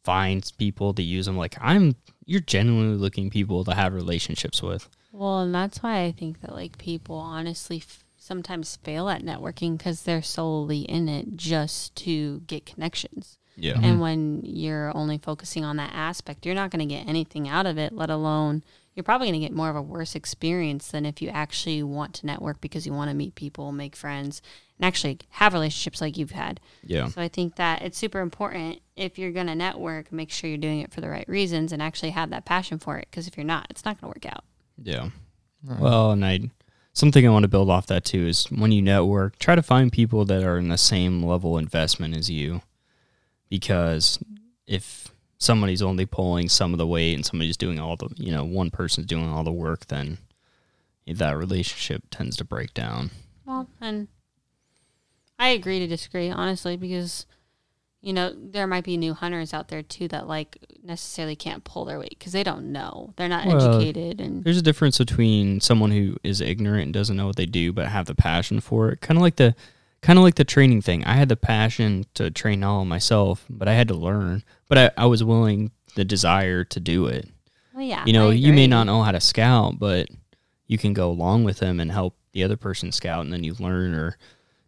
[0.03, 1.37] find people to use them.
[1.37, 1.95] Like I'm,
[2.25, 4.89] you're genuinely looking people to have relationships with.
[5.11, 9.77] Well, and that's why I think that like people honestly f- sometimes fail at networking
[9.77, 13.38] because they're solely in it just to get connections.
[13.59, 13.73] Yeah.
[13.75, 13.99] And mm-hmm.
[13.99, 17.77] when you're only focusing on that aspect, you're not going to get anything out of
[17.77, 18.63] it, let alone
[18.95, 22.15] you're probably going to get more of a worse experience than if you actually want
[22.15, 24.41] to network because you want to meet people, make friends,
[24.77, 26.59] and actually have relationships like you've had.
[26.83, 27.07] Yeah.
[27.07, 30.57] So I think that it's super important if you're going to network, make sure you're
[30.57, 33.07] doing it for the right reasons and actually have that passion for it.
[33.09, 34.43] Because if you're not, it's not going to work out.
[34.81, 35.09] Yeah.
[35.63, 36.49] Well, and I
[36.93, 39.91] something I want to build off that too is when you network, try to find
[39.91, 42.61] people that are in the same level investment as you.
[43.49, 44.19] Because
[44.67, 48.43] if somebody's only pulling some of the weight and somebody's doing all the, you know,
[48.43, 50.19] one person's doing all the work, then
[51.07, 53.11] that relationship tends to break down.
[53.45, 54.07] Well, and
[55.39, 57.25] I agree to disagree, honestly, because
[58.01, 61.83] you know there might be new hunters out there too that like necessarily can't pull
[61.83, 65.59] their weight because they don't know, they're not Well, educated, and There's a difference between
[65.61, 68.89] someone who is ignorant and doesn't know what they do but have the passion for
[68.89, 69.01] it.
[69.01, 69.55] Kind of like the
[70.01, 71.03] kind of like the training thing.
[71.03, 74.43] I had the passion to train all myself, but I had to learn.
[74.67, 77.27] But I, I was willing the desire to do it.
[77.73, 80.07] well, yeah, you know, you may not know how to scout, but
[80.67, 83.55] you can go along with them and help the other person scout and then you
[83.59, 84.17] learn or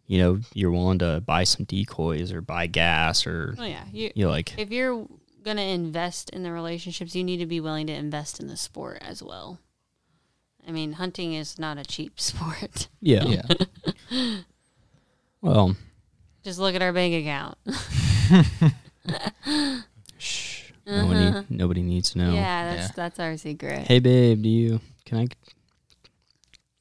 [0.08, 4.10] you know, you're willing to buy some decoys or buy gas or Oh yeah, you
[4.14, 5.06] you know, like if you're
[5.42, 8.98] gonna invest in the relationships, you need to be willing to invest in the sport
[9.00, 9.58] as well.
[10.66, 12.88] I mean, hunting is not a cheap sport.
[13.00, 13.42] yeah.
[14.10, 14.36] yeah.
[15.42, 15.76] Well,
[16.44, 17.58] Just look at our bank account.
[20.18, 20.70] Shh.
[20.86, 22.32] Nobody, nobody needs to know.
[22.32, 22.92] Yeah, that's Yeah.
[22.96, 23.86] that's our secret.
[23.86, 24.80] Hey, babe, do you?
[25.04, 25.26] Can I?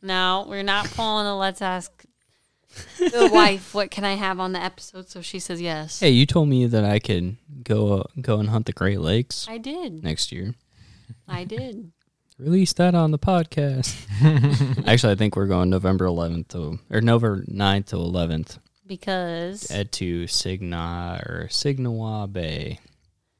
[0.01, 1.91] No, we're not pulling the let's ask
[2.97, 5.99] the wife what can I have on the episode so she says yes.
[5.99, 9.45] Hey, you told me that I could go uh, go and hunt the Great Lakes
[9.49, 10.03] I did.
[10.03, 10.55] next year.
[11.27, 11.91] I did.
[12.41, 13.95] Release that on the podcast.
[14.87, 19.91] Actually, I think we're going November 11th to or November 9th to 11th Because at
[19.93, 22.79] to Signa or Signawa Bay.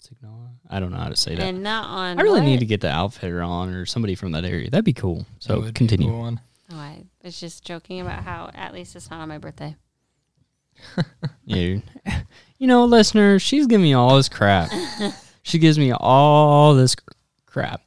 [0.05, 0.49] Signawa?
[0.69, 1.43] I don't know how to say that.
[1.43, 2.45] and not on I really what?
[2.45, 4.69] need to get the outfitter on or somebody from that area.
[4.69, 5.25] That'd be cool.
[5.39, 6.09] So would continue.
[6.09, 6.39] cool one.
[6.71, 9.75] Oh, I was just joking about how at least it's not on my birthday.
[11.45, 11.79] Yeah.
[12.59, 14.69] You know, listener, she's giving me all this crap.
[15.41, 16.95] she gives me all this
[17.47, 17.81] crap.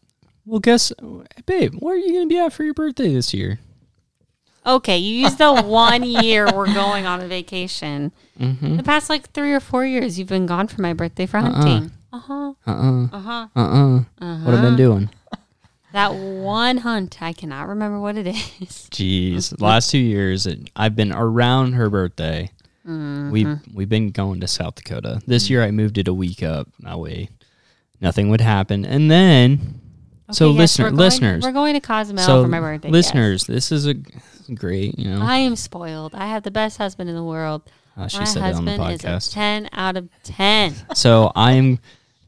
[0.46, 0.92] Well, guess,
[1.46, 3.61] babe, where are you going to be at for your birthday this year?
[4.66, 8.12] Okay, you used the one year we're going on a vacation.
[8.38, 8.76] Mm-hmm.
[8.76, 11.90] The past like three or four years, you've been gone for my birthday for hunting.
[12.12, 12.52] Uh huh.
[12.66, 13.04] Uh-uh.
[13.04, 13.46] Uh huh.
[13.54, 13.98] Uh-uh.
[13.98, 14.44] Uh-huh.
[14.44, 15.11] What have I been doing?
[15.92, 18.35] That one hunt, I cannot remember what it is.
[18.90, 22.50] Jeez, last two years it, I've been around her birthday.
[22.87, 23.30] Mm-hmm.
[23.30, 25.20] We've we've been going to South Dakota.
[25.26, 26.68] This year I moved it a week up.
[26.80, 27.28] That way,
[28.00, 28.85] nothing would happen.
[28.85, 29.80] And then,
[30.31, 32.89] so yes, listener, we're going- listeners, we're going to Cozumel so for my birthday.
[32.89, 32.93] yes.
[32.93, 33.95] listeners, this is a
[34.55, 34.99] great.
[34.99, 36.15] You know, I am spoiled.
[36.15, 37.63] I have the best husband in the world.
[37.97, 40.75] uh, she my said it on husband is a ten out of ten.
[40.95, 41.79] So I'm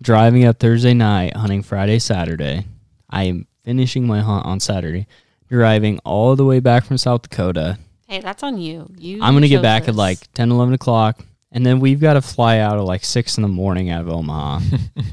[0.03, 2.67] driving up Thursday night, hunting Friday, Saturday.
[3.09, 5.07] I am finishing my hunt on Saturday,
[5.49, 7.79] driving all the way back from South Dakota.
[8.07, 8.89] Hey, that's on you.
[8.97, 9.21] You.
[9.23, 11.25] I'm gonna get back at like 10, 11 o'clock,
[11.57, 14.09] and then we've got to fly out at like six in the morning out of
[14.09, 14.61] Omaha.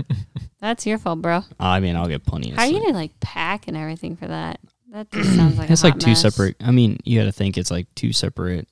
[0.62, 1.42] That's your fault, bro.
[1.60, 2.84] I mean, I'll get plenty of How are you sleep.
[2.86, 4.60] gonna like pack and everything for that?
[4.92, 6.22] That just sounds like it's a like hot two mess.
[6.22, 6.56] separate.
[6.62, 8.68] I mean, you got to think it's like two separate.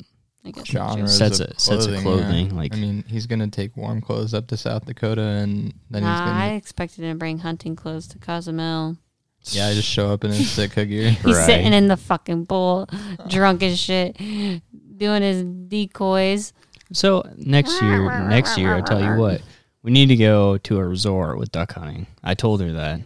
[0.45, 2.01] I guess that's Genres Sets of of- sets of yeah.
[2.01, 6.03] clothing, like- I mean, he's gonna take warm clothes up to South Dakota, and then
[6.03, 8.97] Nah, he's I gonna I expected him to bring hunting clothes to Cozumel.
[9.45, 11.11] yeah, I just show up in his Sitka gear.
[11.11, 11.45] He's Right.
[11.45, 12.87] sitting in the fucking pool,
[13.27, 14.15] drunk as shit,
[14.97, 16.53] doing his decoys.
[16.93, 19.41] So next year, next year, I tell you what,
[19.83, 22.07] we need to go to a resort with duck hunting.
[22.23, 23.01] I told her that.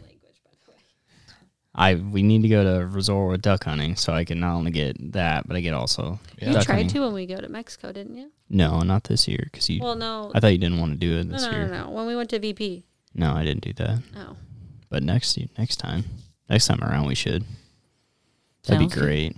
[1.77, 4.55] I we need to go to a resort with duck hunting, so I can not
[4.55, 6.47] only get that, but I get also Yeah.
[6.47, 6.89] You duck tried hunting.
[6.93, 8.31] to when we go to Mexico, didn't you?
[8.49, 9.81] No, not this year, because you.
[9.81, 10.31] Well, no.
[10.33, 11.67] I thought you didn't want to do it this no, year.
[11.67, 11.89] no, no.
[11.91, 12.85] When we went to VP.
[13.13, 13.99] No, I didn't do that.
[14.15, 14.37] Oh.
[14.89, 16.05] But next next time,
[16.49, 17.43] next time around, we should.
[18.63, 19.01] That'd be Sounds good.
[19.03, 19.35] great.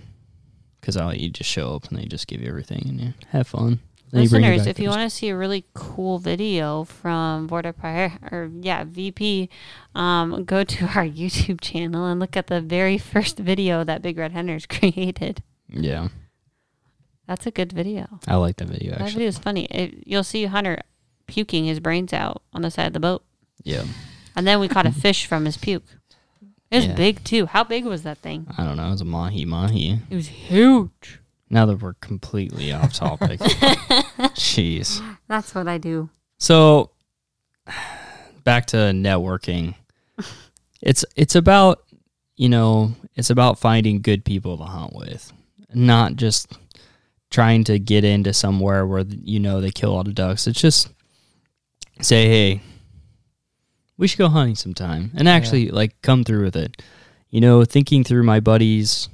[0.80, 3.48] Because I'll you just show up and they just give you everything and you have
[3.48, 3.80] fun.
[4.10, 8.12] Then you Listeners, if you want to see a really cool video from Border Prior
[8.32, 9.50] or yeah, VP,
[9.94, 14.16] um, go to our YouTube channel and look at the very first video that Big
[14.16, 15.42] Red Hunters created.
[15.68, 16.08] yeah,
[17.26, 18.18] That's a good video.
[18.26, 19.66] I like that video That video is funny.
[19.66, 20.78] It, you'll see Hunter
[21.26, 23.22] puking his brains out on the side of the boat,
[23.62, 23.84] Yeah,
[24.34, 25.84] and then we caught a fish from his puke.
[26.70, 26.94] It was Yeah.
[26.94, 27.44] big too.
[27.46, 28.46] How big was that thing?
[28.56, 28.86] I don't know.
[28.86, 30.00] It was a mahi mahi.
[30.08, 31.20] It was huge.
[31.50, 35.02] Now that we're completely off topic, jeez.
[35.28, 36.10] That's what I do.
[36.38, 36.90] So
[38.44, 39.74] back to networking.
[40.80, 41.84] It's it's about
[42.36, 45.32] you know it's about finding good people to hunt with,
[45.74, 46.56] not just
[47.30, 50.46] trying to get into somewhere where you know they kill all the ducks.
[50.46, 50.88] It's just
[52.00, 52.62] say hey,
[53.96, 56.80] we should go hunting sometime, and actually like come through with it.
[57.30, 59.08] You know, thinking through my buddies.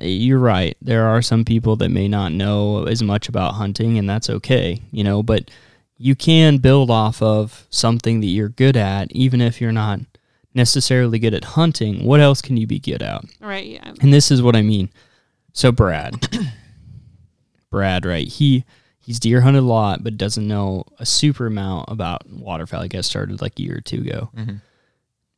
[0.00, 0.76] You're right.
[0.80, 4.80] There are some people that may not know as much about hunting, and that's okay.
[4.90, 5.50] You know, but
[5.96, 10.00] you can build off of something that you're good at, even if you're not
[10.54, 12.04] necessarily good at hunting.
[12.04, 13.24] What else can you be good at?
[13.40, 13.66] Right.
[13.66, 13.92] Yeah.
[14.00, 14.90] And this is what I mean.
[15.52, 16.28] So Brad,
[17.70, 18.28] Brad, right?
[18.28, 18.64] He
[19.00, 22.82] he's deer hunted a lot, but doesn't know a super amount about waterfowl.
[22.82, 24.30] He got started like a year or two ago.
[24.36, 24.60] Mhm.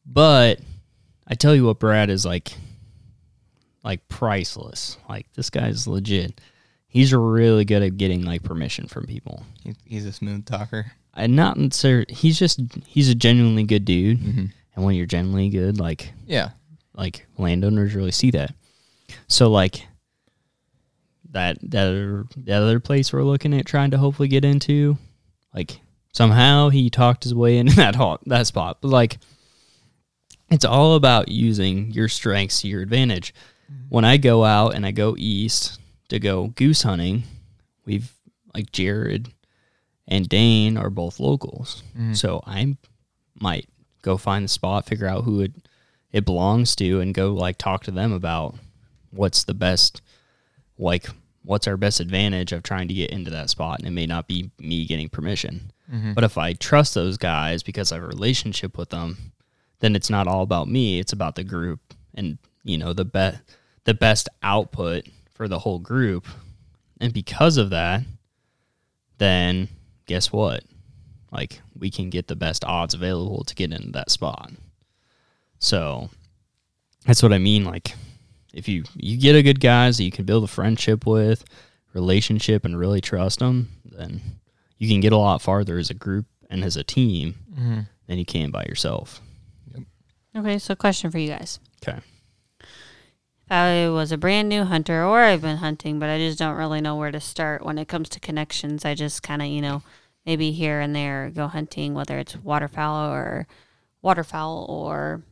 [0.04, 0.60] But
[1.26, 2.52] I tell you what, Brad is like,
[3.82, 4.98] like priceless.
[5.08, 6.40] Like this guy's legit.
[6.88, 10.90] He's really good at getting like permission from people He's, he's a smooth talker.
[11.14, 14.44] and not necessarily he's just he's a genuinely good dude Mm-hmm.
[14.74, 16.50] and when you're genuinely good like Yeah,
[16.94, 18.54] like landowners really see that
[19.28, 19.86] so like
[21.30, 24.98] that that other, that other place we're looking at trying to hopefully get into
[25.54, 25.80] like
[26.12, 29.18] somehow he talked his way into that hot that spot but like
[30.50, 33.32] it's all about using your strengths to your advantage
[33.88, 37.22] when i go out and i go east to go goose hunting
[37.84, 38.12] we've
[38.54, 39.28] like jared
[40.08, 42.16] and dane are both locals Mhm.
[42.16, 42.76] so i
[43.38, 43.68] might
[44.02, 45.52] go find the spot figure out who it
[46.12, 48.54] it belongs to and go like talk to them about
[49.10, 50.00] what's the best
[50.78, 51.08] like
[51.42, 54.26] what's our best advantage of trying to get into that spot and it may not
[54.28, 56.14] be me getting permission Mhm.
[56.14, 59.32] But if I trust those guys because I have a relationship with them,
[59.80, 61.00] then it's not all about me.
[61.00, 61.80] It's about the group
[62.14, 63.40] and you know the bet
[63.84, 66.26] the best output for the whole group.
[67.00, 68.02] And because of that,
[69.18, 69.68] then
[70.06, 70.64] guess what?
[71.32, 74.50] Like we can get the best odds available to get into that spot.
[75.58, 76.10] So
[77.06, 77.64] that's what I mean.
[77.64, 77.94] Like
[78.52, 81.44] if you you get a good guys that you can build a friendship with,
[81.94, 84.20] relationship, and really trust them, then
[84.78, 87.86] you can get a lot farther as a group and as a team Mhm.
[88.06, 89.20] than you can by yourself.
[90.36, 91.58] Okay, so question for you guys.
[91.82, 91.98] Okay.
[93.50, 96.54] If I was a brand new hunter or I've been hunting, but I just don't
[96.56, 98.84] really know where to start when it comes to connections.
[98.84, 99.82] I just kind of, you know,
[100.24, 103.48] maybe here and there go hunting, whether it's waterfowl or
[104.02, 105.22] waterfowl or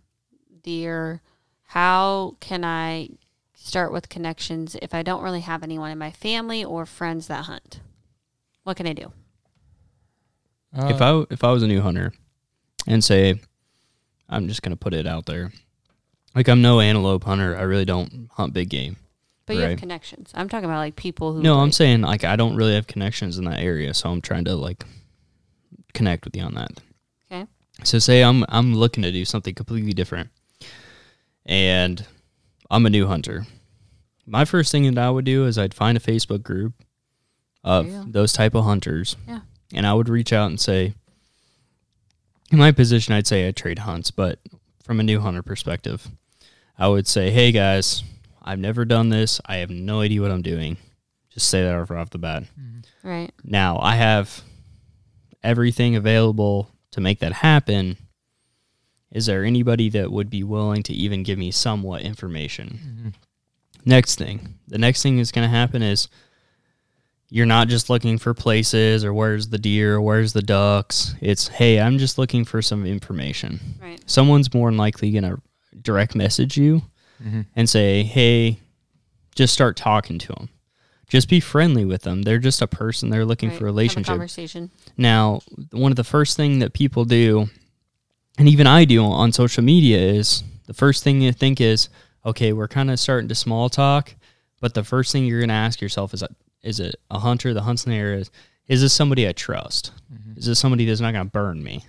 [0.65, 1.23] deer.
[1.63, 3.11] How can I
[3.55, 7.45] start with connections if I don't really have anyone in my family or friends that
[7.45, 7.79] hunt?
[8.65, 9.13] What can I do?
[10.75, 12.13] if Uh, I if I was a new hunter
[12.85, 13.41] and say
[14.29, 15.53] I'm just gonna put it out there.
[16.39, 17.57] Like I'm no antelope hunter.
[17.57, 18.95] I really don't hunt big game.
[19.47, 20.31] But you have connections.
[20.37, 21.43] I'm talking about like people who.
[21.43, 24.45] No, I'm saying like I don't really have connections in that area, so I'm trying
[24.45, 24.85] to like
[25.95, 26.71] connect with you on that.
[27.33, 27.47] Okay.
[27.83, 30.31] So say I'm I'm looking to do something completely different,
[31.45, 32.07] and
[32.71, 33.45] I'm a new hunter.
[34.25, 36.75] My first thing that I would do is I'd find a Facebook group
[37.65, 37.99] There you go.
[37.99, 39.41] of those type of hunters, Yeah.
[39.75, 40.95] and I would reach out and say,
[42.53, 44.39] in my position, I'd say I trade hunts, but
[44.85, 46.07] from a new hunter perspective,
[46.79, 48.05] I would say, hey guys,
[48.43, 49.41] I've never done this.
[49.47, 50.77] I have no idea what I'm doing.
[51.31, 52.45] Just say that right off the bat.
[52.59, 53.09] Mm-hmm.
[53.09, 53.33] Right.
[53.45, 54.43] Now I have
[55.43, 57.97] everything available to make that happen.
[59.11, 62.81] Is there anybody that would be willing to even give me somewhat information?
[62.83, 63.09] Mm-hmm.
[63.85, 66.09] Next thing, the next thing that's going to happen is
[67.31, 71.15] you're not just looking for places or where's the deer or where's the ducks.
[71.21, 73.61] It's, hey, I'm just looking for some information.
[73.81, 74.03] Right.
[74.07, 75.41] Someone's more than likely going to
[75.83, 76.83] direct message you
[77.23, 77.47] Mhm.
[77.57, 78.59] and say, hey,
[79.35, 80.49] just start talking to them.
[81.09, 82.23] Just be friendly with them.
[82.23, 83.09] They're just a person.
[83.11, 83.59] They're looking right.
[83.59, 84.07] for a Have relationship.
[84.13, 84.71] conversation.
[84.97, 87.49] Now, one of the first thing that people do,
[88.39, 91.89] and even I do on social media, is the first thing you think is,
[92.27, 94.15] okay, we're kind of starting to small talk,
[94.61, 96.23] but the first thing you're going to ask yourself is,
[96.63, 98.19] is it a hunter that hunts in the area?
[98.21, 98.31] Is,
[98.67, 99.93] is this somebody I trust?
[100.37, 101.87] Is this somebody that's not going to burn me?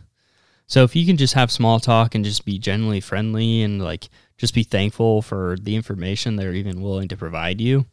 [0.70, 4.08] So if you can just have small talk and just be generally friendly and like
[4.38, 7.88] just be thankful for the information they're even willing to provide you,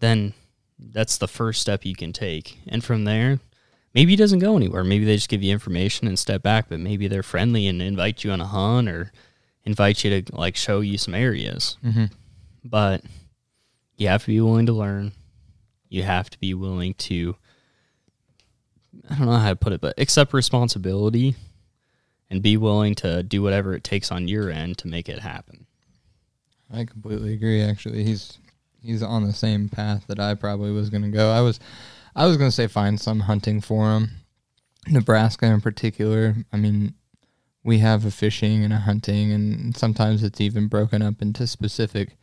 [0.00, 0.34] then
[0.80, 2.58] that's the first step you can take.
[2.66, 3.38] And from there,
[3.94, 4.82] maybe it doesn't go anywhere.
[4.82, 8.24] Maybe they just give you information and step back, but maybe they're friendly and invite
[8.24, 9.12] you on a hunt or
[9.64, 11.76] invite you to like show you some areas.
[11.84, 12.10] Mhm.
[12.64, 13.04] But
[13.96, 15.12] you have to be willing to learn.
[15.88, 17.36] You have to be willing to
[19.08, 21.36] I don't know how to put it, but accept responsibility
[22.32, 25.66] and be willing to do whatever it takes on your end to make it happen.
[26.72, 27.60] I completely agree.
[27.62, 28.38] Actually, he's
[28.82, 31.30] he's on the same path that I probably was going to go.
[31.30, 31.60] I was
[32.16, 34.12] I was going to say find some hunting for him.
[34.88, 36.34] Nebraska in particular.
[36.52, 36.94] I mean,
[37.62, 42.16] we have a fishing and a hunting, and sometimes it's even broken up into specific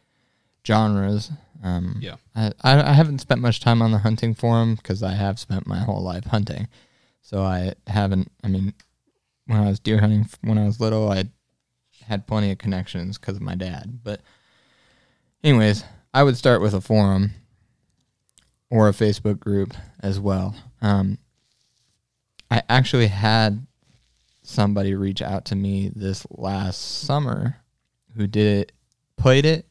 [0.66, 1.32] genres.
[1.64, 2.16] Um, Yeah.
[2.36, 5.68] I, I I haven't spent much time on the hunting forum because I have spent
[5.68, 6.68] my whole life hunting,
[7.22, 8.32] so I haven't.
[8.44, 8.74] I mean,
[9.50, 11.24] when I was deer hunting when I was little, I
[12.06, 14.02] had plenty of connections because of my dad.
[14.04, 14.22] But,
[15.44, 15.84] anyways,
[16.14, 17.32] I would start with a forum
[18.70, 20.56] or a Facebook group as well.
[20.84, 21.18] Um,
[22.52, 23.66] I actually had
[24.44, 27.58] somebody reach out to me this last summer
[28.16, 28.72] who did it,
[29.18, 29.66] played it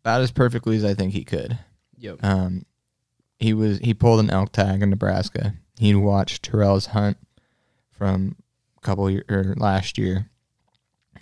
[0.00, 1.58] about as perfectly as I think he could.
[1.98, 2.24] Yep.
[2.24, 2.64] Um,
[3.38, 5.54] he was he pulled an elk tag in Nebraska.
[5.78, 7.18] He'd watched Terrell's hunt
[7.90, 8.36] from
[8.82, 10.28] couple year or last year,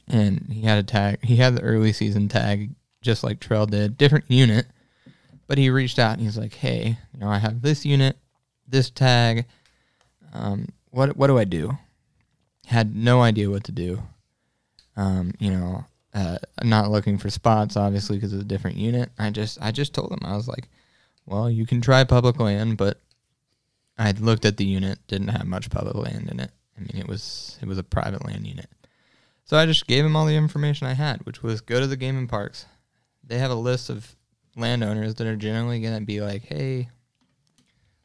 [0.08, 1.24] and he had a tag.
[1.24, 2.70] He had the early season tag
[3.02, 4.66] just like Trail did, different unit.
[5.46, 8.16] But he reached out and he's like, "Hey, you know, I have this unit,
[8.68, 9.46] this tag.
[10.32, 11.78] Um, what what do I do?"
[12.66, 14.02] Had no idea what to do.
[14.96, 15.84] Um, you know,
[16.14, 19.10] uh, not looking for spots obviously because it's a different unit.
[19.18, 20.68] I just I just told him I was like,
[21.26, 23.00] well, you can try public land, but
[23.96, 26.50] I looked at the unit, didn't have much public land in it.
[26.80, 28.70] I mean, it was it was a private land unit.
[29.44, 31.96] So I just gave him all the information I had, which was go to the
[31.96, 32.66] game and parks.
[33.24, 34.16] They have a list of
[34.56, 36.88] landowners that are generally going to be like, "Hey,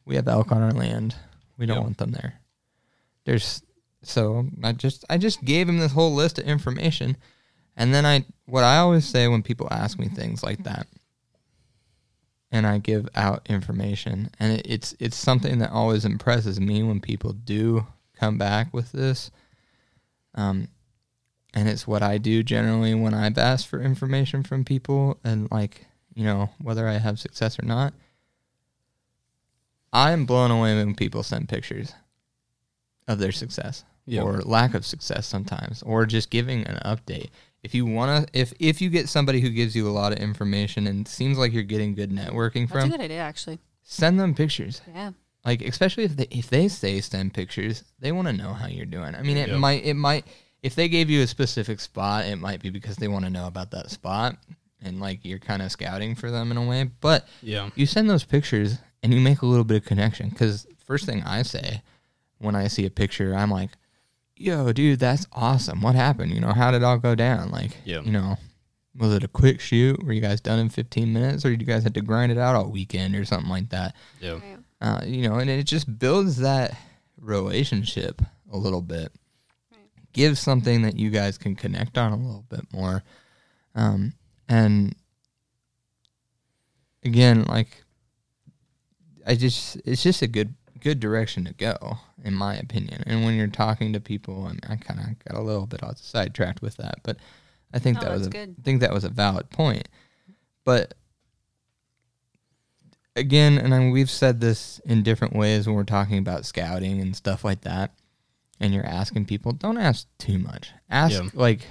[0.05, 1.15] we have elk on our land.
[1.57, 1.83] We don't Yep.
[1.83, 2.35] want them there."
[3.25, 3.61] There's
[4.03, 7.17] so I just I just gave him this whole list of information,
[7.77, 10.87] and then I what I always say when people ask me things like that,
[12.51, 16.99] and I give out information, and it, it's it's something that always impresses me when
[17.01, 19.31] people do come back with this.
[20.33, 20.67] Um,
[21.53, 25.85] and it's what I do generally when I've asked for information from people, and like
[26.13, 27.93] you know whether I have success or not.
[29.93, 31.93] I'm blown away when people send pictures
[33.07, 34.21] of their success Yeah.
[34.23, 37.29] or lack of success sometimes, or just giving an update.
[37.63, 40.85] If you wanna, if if you get somebody who gives you a lot of information
[40.87, 43.59] and seems like you're getting good networking from, That's a good idea, actually.
[43.83, 44.81] send them pictures.
[44.93, 45.11] Yeah.
[45.45, 48.85] Like especially if they if they say send pictures, they want to know how you're
[48.85, 49.13] doing.
[49.15, 49.57] I mean, it Yeah.
[49.57, 50.25] might it might
[50.63, 53.45] if they gave you a specific spot, it might be because they want to know
[53.47, 54.37] about that spot
[54.81, 56.89] and like you're kind of scouting for them in a way.
[57.01, 57.69] But Yeah.
[57.75, 61.21] you send those pictures and you make a little bit of connection because first thing
[61.23, 61.81] I say
[62.39, 63.71] when I see a picture, I'm like,
[64.35, 65.81] "Yo, dude, that's awesome!
[65.81, 66.31] What happened?
[66.33, 67.51] You know, how did it all go down?
[67.51, 68.01] Like, Yeah.
[68.01, 68.37] you know."
[68.97, 70.01] Was it a quick shoot?
[70.05, 72.37] Were you guys done in 15 minutes, or did you guys have to grind it
[72.37, 73.93] out all weekend or something like that?
[74.21, 74.39] Yeah.
[74.81, 76.77] Uh, you know, and it just builds that
[77.19, 78.21] relationship
[78.51, 79.11] a little bit.
[80.13, 83.03] Gives something that you guys can connect on a little bit more.
[83.73, 84.13] Um,
[84.47, 84.95] and
[87.03, 87.83] again, like
[89.25, 93.03] I just it's just a good good direction to go, in my opinion.
[93.07, 95.83] And when you're talking to people, I, mean, I kind of got a little bit
[95.83, 97.17] off sidetracked with that, but
[97.73, 98.55] I think No, that was a, good.
[98.59, 99.87] I think that was a valid point.
[100.63, 100.93] But
[103.15, 107.15] again, and I, we've said this in different ways when we're talking about scouting and
[107.15, 107.93] stuff like that,
[108.59, 110.71] and you're asking people, don't ask too much.
[110.89, 111.29] Ask Yeah.
[111.33, 111.67] like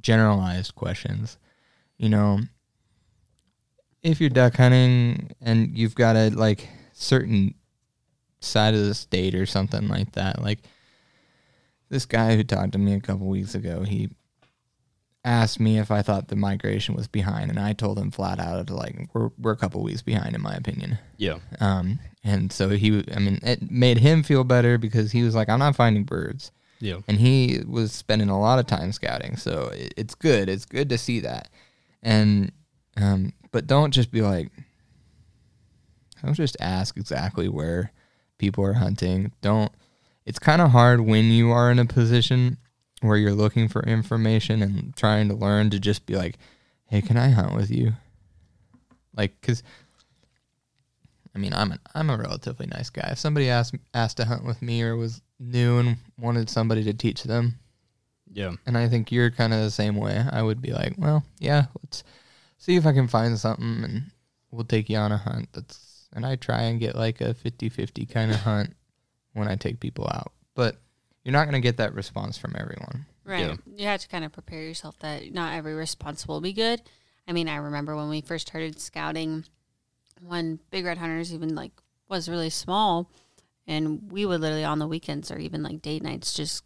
[0.00, 1.38] generalized questions.
[1.98, 2.40] You know,
[4.02, 7.54] if you're duck hunting and you've got a like certain
[8.40, 10.60] side of the state or something like that, like
[11.90, 14.08] this guy who talked to me a couple weeks ago, he
[15.24, 18.70] asked me if I thought the migration was behind, and I told him flat out,
[18.70, 20.98] like, we're we're a couple weeks behind, in my opinion.
[21.18, 21.38] Yeah.
[21.60, 25.48] Um, and so he, I mean, it made him feel better because he was like,
[25.48, 27.00] I'm not finding birds, Yeah.
[27.08, 29.36] and he was spending a lot of time scouting.
[29.36, 30.48] So it, it's good.
[30.48, 31.48] It's good to see that,
[32.02, 32.50] and
[32.96, 34.50] um, but don't just be like,
[36.22, 37.92] don't just ask exactly where
[38.38, 39.32] people are hunting.
[39.40, 39.72] Don't.
[40.26, 42.58] It's kind of hard when you are in a position
[43.00, 46.36] where you're looking for information and trying to learn to just be like,
[46.86, 47.92] "Hey, can I hunt with you?"
[49.16, 49.62] Like, cause
[51.34, 53.08] I mean, I'm a, I'm a relatively nice guy.
[53.12, 56.92] If somebody asked asked to hunt with me or was new and wanted somebody to
[56.92, 57.58] teach them,
[58.32, 58.52] Yeah.
[58.66, 61.66] and I think you're kind of the same way, I would be like, "Well, yeah,
[61.82, 62.02] let's
[62.58, 64.10] see if I can find something, and
[64.50, 68.04] we'll take you on a hunt." That's and I try and get like a 50-50
[68.10, 68.74] kind of hunt
[69.32, 70.76] when I take people out, but
[71.24, 73.06] you're not gonna get that response from everyone.
[73.24, 73.46] Right.
[73.46, 73.56] Yeah.
[73.76, 76.82] You have to kind of prepare yourself that not every response will be good.
[77.28, 79.44] I mean, I remember when we first started scouting,
[80.20, 81.72] when Big Red Hunters even like
[82.08, 83.10] was really small,
[83.66, 86.64] and we would literally on the weekends or even like date nights just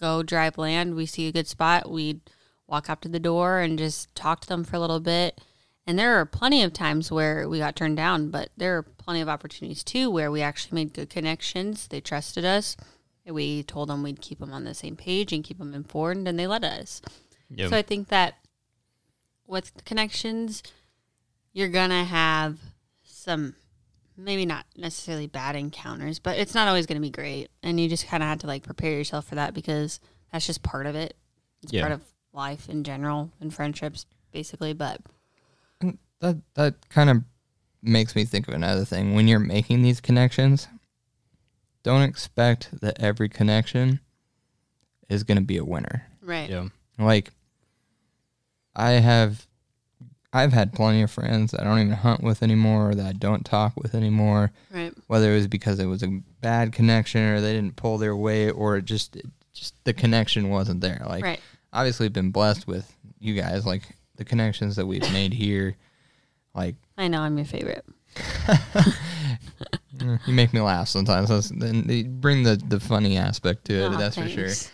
[0.00, 0.94] go drive land.
[0.94, 2.20] We see a good spot, we'd
[2.66, 5.40] walk up to the door and just talk to them for a little bit.
[5.86, 9.20] And there are plenty of times where we got turned down, but there are plenty
[9.20, 11.88] of opportunities too where we actually made good connections.
[11.88, 12.76] They trusted us.
[13.24, 16.38] We told them we'd keep them on the same page and keep them informed, and
[16.38, 17.00] they let us.
[17.48, 17.68] Yeah.
[17.68, 18.34] So I think that
[19.46, 20.62] with connections,
[21.52, 22.58] you're gonna have
[23.04, 23.54] some
[24.16, 27.50] maybe not necessarily bad encounters, but it's not always gonna be great.
[27.62, 30.00] And you just kind of have to like prepare yourself for that because
[30.32, 31.16] that's just part of it.
[31.62, 31.82] It's Yeah.
[31.82, 32.02] part of
[32.32, 34.72] life in general and friendships, basically.
[34.72, 35.00] But
[35.80, 37.22] And that that kind of
[37.82, 39.14] makes me think of another thing.
[39.14, 40.68] When you're making these connections,
[41.82, 44.00] don't expect that every connection
[45.08, 46.06] is going to be a winner.
[46.22, 46.68] right, yeah.
[46.98, 47.32] Like
[48.74, 49.46] I have
[50.32, 53.12] I've had plenty of friends that I don't even hunt with anymore or that I
[53.12, 57.40] don't talk with anymore, right, whether it was because it was a bad connection or
[57.40, 61.02] they didn't pull their weight or it just it just the connection wasn't there.
[61.06, 61.40] Like right.
[61.72, 63.82] obviously been blessed with you guys like
[64.16, 65.76] the connections that we've made here
[66.54, 67.84] like I know I'm your favorite.
[70.02, 71.28] Mm, you make me laugh sometimes.
[71.28, 73.92] That's, then they bring the, the funny aspect to it.
[73.92, 74.48] Aw, that's for sure.
[74.48, 74.70] thanks.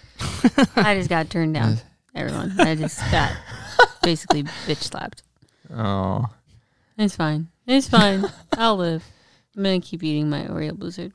[0.76, 1.78] I just got turned down.
[2.14, 3.32] Everyone, I just got
[4.02, 5.22] basically bitch slapped.
[5.72, 6.26] Oh,
[6.96, 7.48] It's fine.
[7.66, 8.24] It's fine.
[8.56, 9.04] I'll live.
[9.56, 11.12] I'm gonna keep eating my Oreo Blizzard.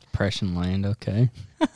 [0.00, 0.86] Depression land.
[0.86, 1.30] Okay.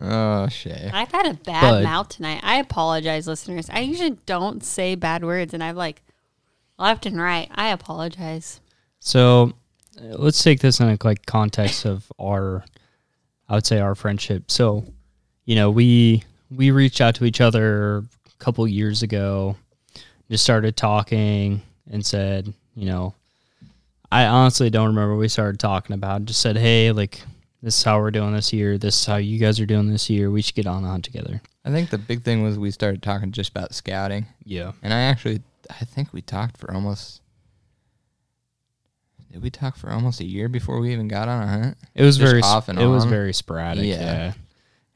[0.00, 0.90] oh, Shay.
[0.92, 2.40] I've had a bad But- mouth tonight.
[2.42, 3.68] I apologize, listeners.
[3.70, 6.02] I usually don't say bad words, and I've like
[6.78, 7.48] left and right.
[7.54, 8.60] I apologize.
[9.06, 9.52] So
[10.00, 12.64] uh, let's take this in a like context of our,
[13.50, 14.50] I would say our friendship.
[14.50, 14.84] So,
[15.44, 18.04] you know, we we reached out to each other a
[18.38, 19.56] couple years ago,
[20.30, 23.14] just started talking, and said, you know,
[24.10, 26.24] I honestly don't remember what we started talking about.
[26.24, 27.20] Just said, hey, like
[27.62, 28.78] this is how we're doing this year.
[28.78, 30.30] This is how you guys are doing this year.
[30.30, 31.42] We should get on hunt together.
[31.66, 34.72] I think the big thing was we started talking just about scouting, Yeah.
[34.82, 37.20] and I actually I think we talked for almost.
[39.34, 41.76] Did we talk for almost a year before we even got on a hunt?
[41.92, 43.84] It was Just very off and it was very sporadic.
[43.84, 43.98] Yeah.
[43.98, 44.32] Yeah.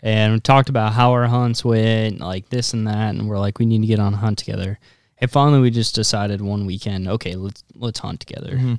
[0.00, 3.58] And we talked about how our hunts went, like this and that, and we're like,
[3.58, 4.78] we need to get on a hunt together.
[5.20, 8.52] And finally, we just decided one weekend, okay, let's let's hunt together.
[8.52, 8.74] Mm-hmm.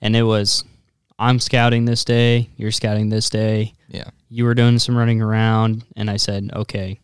[0.00, 0.64] And it was,
[1.16, 3.74] I'm scouting this day, you're scouting this day.
[3.86, 4.10] Yeah.
[4.30, 6.98] You were doing some running around, and I said, okay.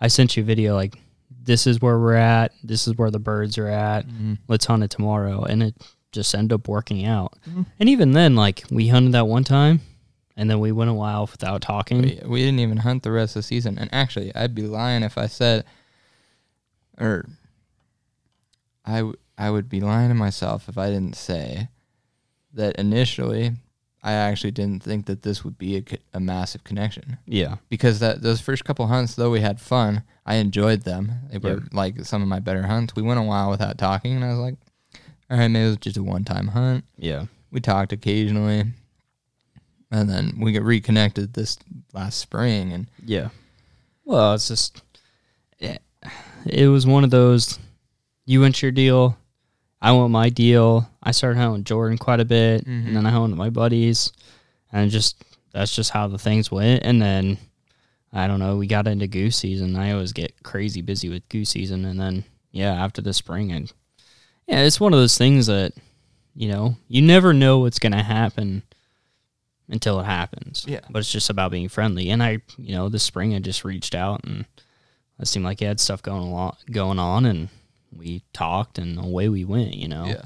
[0.00, 0.98] I sent you a video like,
[1.30, 2.50] this is where we're at.
[2.64, 4.04] This is where the birds are at.
[4.08, 4.34] Mm-hmm.
[4.48, 5.76] Let's hunt it tomorrow, and it
[6.12, 7.34] just end up working out.
[7.48, 7.66] Mhm.
[7.80, 9.80] And even then, like we hunted that one time,
[10.36, 12.02] and then we went a while without talking.
[12.02, 13.78] We, we didn't even hunt the rest of the season.
[13.78, 15.64] And actually, I'd be lying if I said,
[16.98, 17.26] or
[18.84, 21.68] I, w- I would be lying to myself if I didn't say
[22.54, 23.52] that initially
[24.02, 28.00] I actually didn't think that this would be a, co- a massive connection Yeah, because
[28.00, 31.12] that those first couple hunts, though we had fun, I enjoyed them.
[31.30, 31.62] They were Yep.
[31.72, 32.96] like some of my better hunts.
[32.96, 34.56] We went a while without talking, and I was like,
[35.32, 36.84] all right, maybe it was just a one time hunt.
[36.98, 38.64] yeah, We talked occasionally,
[39.90, 41.58] and then we get reconnected this
[41.92, 43.28] last spring, and yeah.
[44.04, 44.82] Well, it's just
[45.58, 45.80] it,
[46.46, 47.58] it was one of those.
[48.26, 49.16] You went your deal,
[49.80, 50.88] I want my deal.
[51.02, 52.86] I started hunting with Jordan quite a bit, Mhm.
[52.88, 54.12] and then I hunted with my buddies,
[54.72, 55.22] and just
[55.52, 56.82] that's just how the things went.
[56.84, 57.38] And then
[58.12, 59.74] I don't know, we got into goose season.
[59.76, 63.72] I always get crazy busy with goose season, and then yeah, after the spring, and
[64.52, 65.72] yeah, it's one of those things that
[66.34, 68.62] you know you never know what's gonna happen
[69.68, 70.64] until it happens.
[70.68, 70.80] Yeah.
[70.90, 72.10] but it's just about being friendly.
[72.10, 74.44] And I, you know, this spring I just reached out, and
[75.18, 77.48] it seemed like he had stuff going along, going on, and
[77.96, 79.74] we talked, and away we went.
[79.74, 80.24] You know, yeah.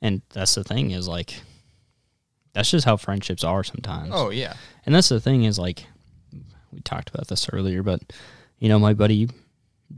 [0.00, 1.40] and that's the thing is like,
[2.52, 4.12] that's just how friendships are sometimes.
[4.14, 4.54] Oh yeah.
[4.86, 5.84] And that's the thing is like
[6.72, 8.00] we talked about this earlier, but
[8.60, 9.28] you know, my buddy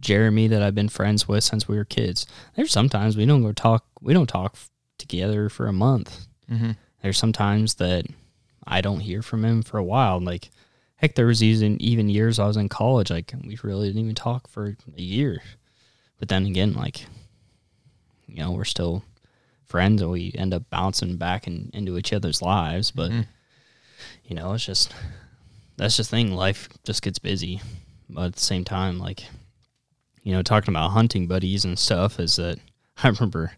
[0.01, 2.27] Jeremy that I've been friends with since we were kids.
[2.55, 4.57] There's sometimes we don't go talk we don't talk
[4.99, 6.27] together for a month.
[6.51, 6.73] Mm-hmm.
[7.03, 8.07] There's sometimes that
[8.67, 10.21] I don't hear from him for a while.
[10.21, 10.51] Like
[10.97, 14.15] heck there was even even years I was in college, like we really didn't even
[14.15, 15.41] talk for a year.
[16.19, 17.07] But then again, like
[18.27, 19.03] you know, we're still
[19.65, 22.91] friends and we end up bouncing back in, into each other's lives.
[22.91, 23.27] But Mhm.
[24.25, 24.93] you know, it's just
[25.77, 26.33] that's just thing.
[26.33, 27.61] Life just gets busy,
[28.09, 29.25] but at the same time, like
[30.27, 32.59] you know, talking about hunting buddies and stuff is that
[33.05, 33.53] I remember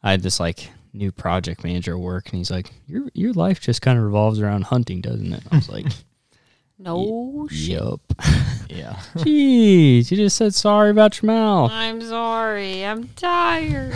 [0.00, 3.82] I had this like new project manager work, and he's like, "Your your life just
[3.82, 5.86] kind of revolves around hunting, doesn't it?" I was like,
[6.78, 7.70] No shit.
[7.80, 8.00] "Yup."
[8.68, 8.94] Yeah.
[9.16, 11.70] Jeez, you just said sorry about your mouth.
[11.70, 12.84] I'm sorry.
[12.84, 13.94] I'm tired.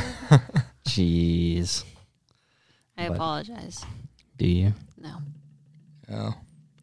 [0.86, 1.84] Jeez,
[2.96, 3.84] I But- apologize.
[4.36, 4.74] do you?
[5.00, 5.16] No.
[6.12, 6.34] Oh,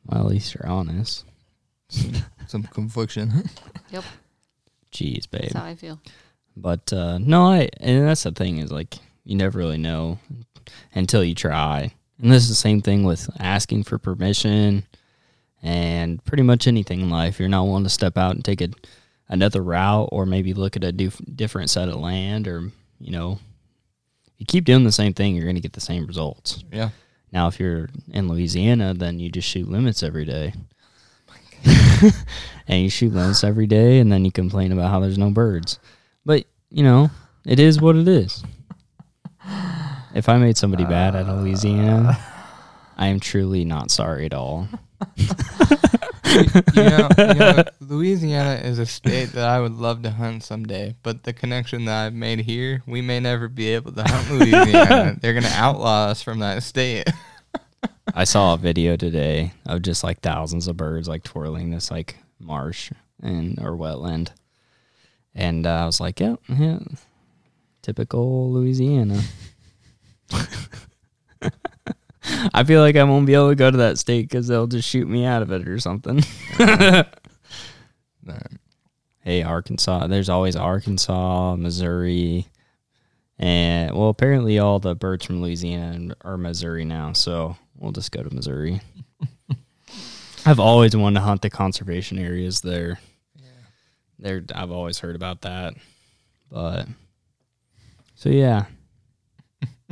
[0.06, 1.24] Well, at least you're honest.
[2.48, 3.50] some confliction.
[4.96, 5.42] Jeez, babe.
[5.42, 6.00] That's how I feel.
[6.56, 10.20] But uh, no, I and that's the thing is like you never really know
[10.94, 11.94] until you try.
[12.22, 14.86] And this is the same thing with asking for permission
[15.62, 17.40] and pretty much anything in life.
[17.40, 18.70] You're not willing to step out and take a,
[19.28, 23.40] another route or maybe look at a dif- different set of land or, you know,
[24.38, 26.64] you keep doing the same thing, you're going to get the same results.
[26.72, 26.90] yeah.
[27.32, 30.54] Now, if you're in Louisiana, then you just shoot limits every day.
[32.68, 35.80] and you shoot limits every day, and then you complain about how there's no birds.
[36.26, 37.10] But, you know,
[37.46, 38.44] it is what it is.
[40.14, 42.36] If I made somebody bad at Louisiana, uh.
[42.98, 44.68] I am truly not sorry at all.
[45.16, 45.28] you,
[46.76, 51.24] know, you know, Louisiana is a state that I would love to hunt someday, but
[51.24, 55.18] the connection that I've made here, we may never be able to hunt Louisiana.
[55.20, 57.10] They're gonna outlaw us from that state.
[58.14, 62.18] I saw a video today of just like thousands of birds like twirling this like
[62.40, 62.92] marsh
[63.22, 64.30] and or wetland,
[65.34, 66.80] and uh, I was like, yeah, yeah,
[67.82, 69.22] typical Louisiana.
[72.54, 74.88] I feel like I won't be able to go to that state because they'll just
[74.88, 76.24] shoot me out of it or something.
[79.26, 80.06] Hey, Arkansas.
[80.06, 82.46] There's always Arkansas, Missouri,
[83.40, 87.14] and well, apparently all the birds from Louisiana are Missouri now.
[87.14, 88.82] So we'll just go to Missouri.
[90.46, 93.00] I've always wanted to hunt the conservation areas there.
[94.20, 95.74] There, I've always heard about that,
[96.50, 96.88] but
[98.16, 98.66] so yeah.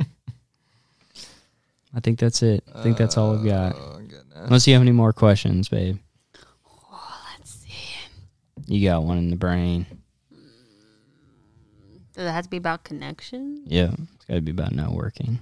[1.94, 2.64] I think that's it.
[2.74, 3.76] I think that's all we've uh, got.
[3.76, 4.00] Oh.
[4.36, 5.98] Unless you have any more questions, babe.
[6.66, 7.72] Oh, let's see.
[8.66, 9.86] You got one in the brain.
[10.32, 10.38] Mm,
[12.14, 13.62] does it have to be about connection?
[13.66, 15.38] Yeah, it's got to be about networking.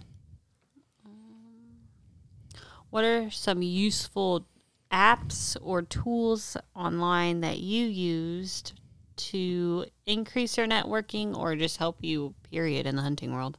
[2.92, 4.44] What are some useful
[4.92, 8.74] apps or tools online that you used
[9.16, 13.56] to increase your networking or just help you, period, in the hunting world?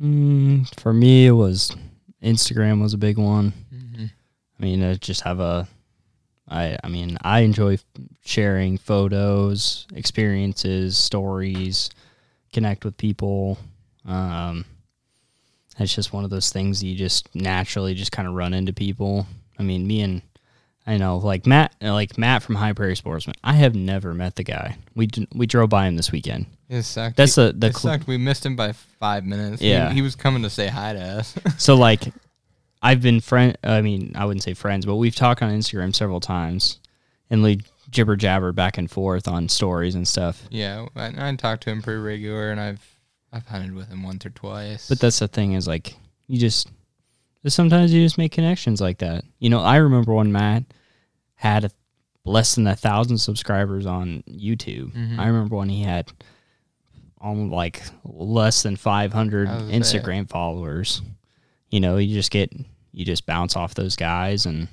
[0.00, 1.74] Mm, for me, it was
[2.22, 3.52] Instagram was a big one.
[3.74, 4.04] Mm-hmm.
[4.04, 5.66] I mean, I just have a.
[6.48, 7.78] I I mean, I enjoy
[8.24, 11.90] sharing photos, experiences, stories,
[12.52, 13.58] connect with people.
[14.04, 14.64] Um,
[15.78, 19.26] it's just one of those things you just naturally just kind of run into people.
[19.58, 20.22] I mean, me and
[20.86, 23.36] I know like Matt, like Matt from High Prairie Sportsman.
[23.44, 24.76] I have never met the guy.
[24.94, 26.46] We d- we drove by him this weekend.
[26.68, 27.16] It sucked.
[27.16, 28.06] That's He- the the cl- sucked.
[28.06, 29.60] We missed him by five minutes.
[29.60, 29.92] He- Yeah.
[29.92, 31.34] he, was coming to say hi to us.
[31.58, 32.02] So like,
[32.82, 33.56] I've been friend.
[33.64, 36.78] I mean, I wouldn't say friends, but we've talked on Instagram several times,
[37.28, 37.60] and we
[37.90, 40.42] jibber jabber back and forth on stories and stuff.
[40.50, 42.86] yeah, I, I talked to him pretty regular, and I've
[43.32, 44.88] I've hunted with him once or twice.
[44.88, 45.94] But that's the thing is like,
[46.26, 46.68] you just
[47.46, 49.24] sometimes you just make connections like that.
[49.38, 50.64] You know, I remember when Matt
[51.34, 51.70] had a,
[52.24, 54.92] less than a thousand subscribers on YouTube.
[54.92, 55.18] Mhm.
[55.18, 56.10] I remember when he had
[57.20, 59.70] almost like less than 500 That was.
[59.72, 61.00] Instagram followers.
[61.70, 62.52] You know, you just get
[62.92, 64.68] you just bounce off those guys and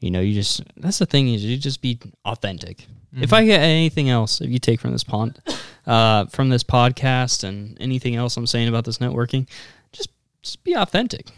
[0.00, 2.86] you know, you just that's the thing is you just be authentic.
[3.16, 5.40] If I get anything else, if you take from this pond,
[5.86, 9.48] uh, from this podcast and anything else I'm saying about this networking,
[9.92, 10.08] just
[10.42, 11.28] just be authentic.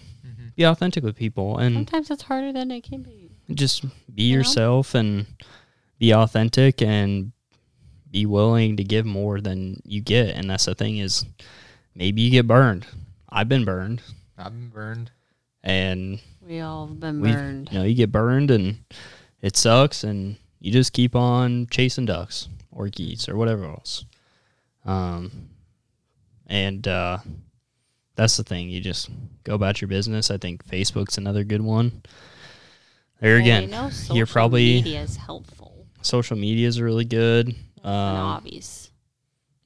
[0.57, 3.31] Be authentic with people and Sometimes it's harder than it can be.
[3.53, 3.83] just
[4.15, 4.39] be You know?
[4.39, 5.27] yourself and
[5.99, 7.33] be authentic and
[8.11, 11.27] be willing to give more than you get and that's the thing is
[11.95, 12.87] maybe you get burned
[13.29, 14.01] i've been burned
[14.39, 15.11] I've been burned.
[15.63, 17.69] and We all have been we burned.
[17.71, 18.79] you know you get burned and
[19.43, 24.05] it sucks and you just keep on chasing ducks or geese or whatever else.
[24.85, 25.51] Um
[26.47, 27.19] and uh
[28.15, 28.71] that's the thing.
[28.71, 29.11] You just
[29.45, 30.31] go about your business.
[30.31, 32.03] I think facebook's another good one.
[33.21, 33.73] There again
[34.13, 35.87] you're probably media is helpful.
[36.03, 37.55] Social media is really good.
[37.83, 38.91] Um, obvious.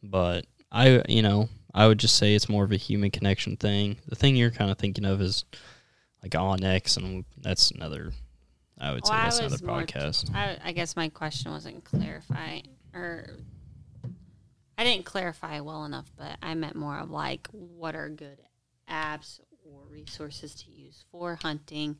[0.02, 3.96] but i you know i would just say it's more of a human connection thing.
[4.08, 5.44] The thing you're kind of thinking of is
[6.22, 8.12] like onX and that's another
[8.80, 11.84] i would say Well, I that's another more- podcast I, I guess my question wasn't
[11.84, 13.36] clarifying, or
[14.78, 18.38] I didn't clarify well enough, but I meant more of like what are good
[18.88, 21.96] apps or resources to use for hunting.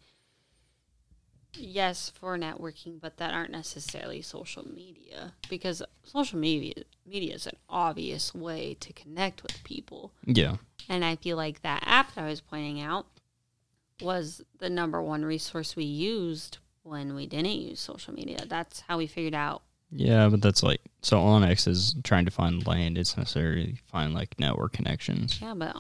[1.55, 6.75] Yes, for networking, but that aren't necessarily social media because social media
[7.05, 10.13] media is an obvious way to connect with people.
[10.25, 10.57] yeah
[10.89, 13.07] And I feel like that app that I was pointing out
[14.01, 16.59] was the number one resource we used
[16.91, 18.39] when we didn't use social media.
[18.47, 19.63] That's how we figured out.
[19.93, 24.31] yeah but that's like so onX is trying to find land it's necessarily find like
[24.39, 25.75] network connections Yeah, but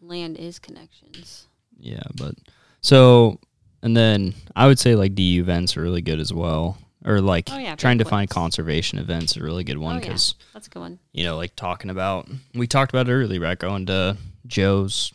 [0.00, 1.46] land is connections.
[1.78, 2.34] yeah but
[2.80, 3.38] so
[3.82, 7.48] and then i would say like DU events are really good as well or like
[7.50, 10.00] Oh, yeah, trying to find conservation events is a really good one Oh, yeah.
[10.04, 10.98] because That's a good one.
[11.12, 15.12] you know, like talking about we talked about it earlier about going to Joe's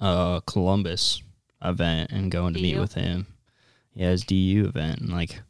[0.00, 1.22] uh Columbus
[1.62, 3.26] event and going to meet with him.
[3.94, 5.40] Yeah, his DU event and like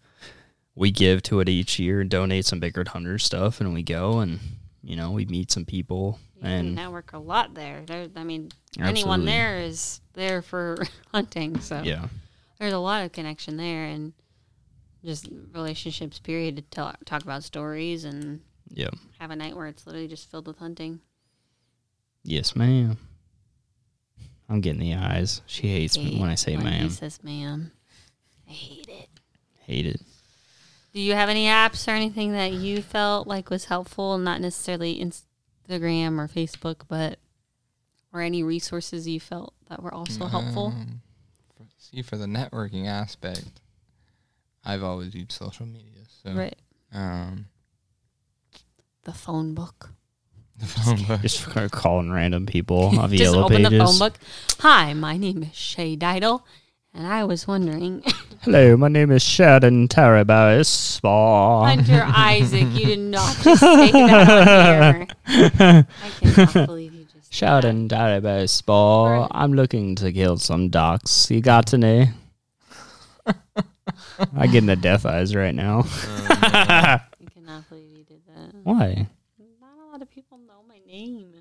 [0.74, 4.20] we give to it each year and donate some bigger hunter stuff and we go
[4.20, 4.40] and
[4.82, 7.82] you know, we meet some people can and network a lot there.
[7.84, 10.78] there I mean, anyone there is there for
[11.12, 11.60] hunting.
[11.60, 12.06] So yeah.
[12.58, 14.14] there's a lot of connection there and
[15.04, 18.88] just relationships, period, to tell, talk about stories and Yeah.
[19.18, 21.00] have a night where it's literally just filled with hunting.
[22.22, 22.96] Yes, ma'am.
[24.48, 25.42] I'm getting the eyes.
[25.46, 26.82] She hates me when I say when ma'am.
[26.84, 27.70] He says ma'am.
[28.50, 29.08] I hate it.
[29.64, 30.00] Hate it.
[30.92, 34.18] Do you have any apps or anything that you felt like was helpful?
[34.18, 37.20] Not necessarily Instagram or Facebook, but
[38.12, 40.68] or any resources you felt that were also helpful?
[40.76, 41.00] Um,
[41.56, 43.60] for, see, for the networking aspect,
[44.64, 46.02] I've always used social media.
[46.24, 46.58] So, Right.
[46.92, 47.46] um,
[49.04, 49.90] The phone book.
[50.58, 51.20] the phone book.
[51.22, 53.70] Just start calling random people off Just yellow open pages.
[53.78, 54.14] the phone book.
[54.58, 56.44] Hi, my name is Shay Diddle,
[56.94, 58.02] and I was wondering,
[58.42, 61.00] Hello, my name is Sheridan Tarabaris.
[61.02, 65.06] Hunter Isaac, you did not just say that on air.
[65.26, 67.32] I cannot believe you just.
[67.32, 68.62] Sheridan Tarabaris.
[68.66, 69.28] Right.
[69.30, 71.30] I'm looking to kill some ducks.
[71.30, 72.10] You got any?
[74.36, 75.84] I get in the death eyes right now.
[76.28, 77.00] I
[77.32, 78.54] cannot believe you did that.
[78.64, 79.06] Why?
[79.60, 81.39] Not a lot of people know my name.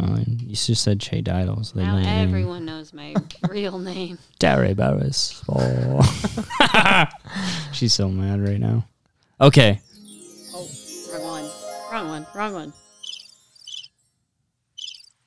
[0.00, 1.62] Oh, you just said Che Diddle.
[1.64, 3.14] So Now know everyone knows my
[3.48, 4.18] real name.
[4.40, 5.44] Tarabaris.
[5.46, 6.00] Ball.
[6.02, 7.06] Oh.
[7.72, 8.86] She's so mad right now.
[9.40, 9.80] Okay.
[10.52, 10.68] Oh,
[11.12, 11.50] wrong one.
[11.92, 12.26] Wrong one.
[12.34, 12.72] Wrong one.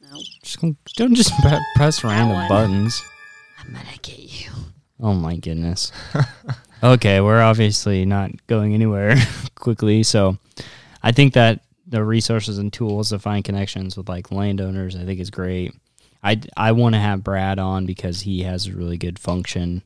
[0.01, 3.01] No, Just don't, don't just pre- press random buttons.
[3.59, 4.51] I'm gonna get you.
[4.99, 5.91] Oh my goodness.
[6.83, 9.15] okay, we're obviously not going anywhere
[9.55, 10.37] quickly, so
[11.03, 15.19] I think that the resources and tools to find connections with like landowners, I think
[15.19, 15.73] is great.
[16.23, 19.83] I I want to have Brad on because he has a really good function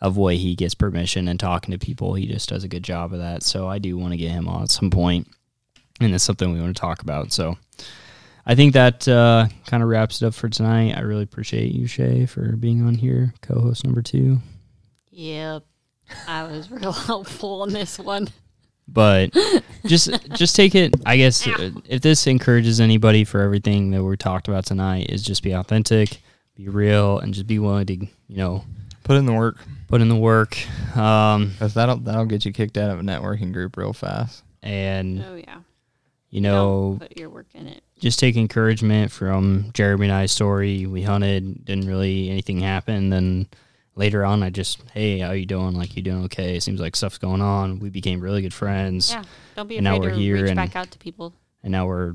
[0.00, 2.14] of way he gets permission and talking to people.
[2.14, 3.42] He just does a good job of that.
[3.42, 5.28] So I do want to get him on at some point,
[6.00, 7.32] and it's something we want to talk about.
[7.32, 7.56] So
[8.44, 10.96] I think that uh, kind of wraps it up for tonight.
[10.96, 14.38] I really appreciate you, Shay, for being on here, co-host number two.
[15.10, 15.64] Yep.
[16.26, 18.28] I was real helpful on this one.
[18.88, 19.30] But
[19.86, 24.16] just just take it i guess uh, if this encourages anybody for everything that we
[24.16, 26.20] talked about tonight is just be authentic
[26.56, 28.64] be real and just be willing to you know
[29.04, 29.56] Put in the work
[29.88, 30.56] put in the work
[30.96, 34.44] um because that'll that'll get you kicked out of a networking group real fast.
[34.62, 35.56] and Oh yeah.
[36.30, 37.82] you know Don't put your work in it.
[37.98, 43.48] just take encouragement from jeremy and i's story we hunted didn't really anything happen then
[43.94, 47.18] later on i just hey how you doing like you doing okay seems like stuff's
[47.18, 49.22] going on we became really good friends Yeah.
[49.56, 51.34] Don't be And now afraid we're to here reach and- back out to people.
[51.62, 52.14] and now we're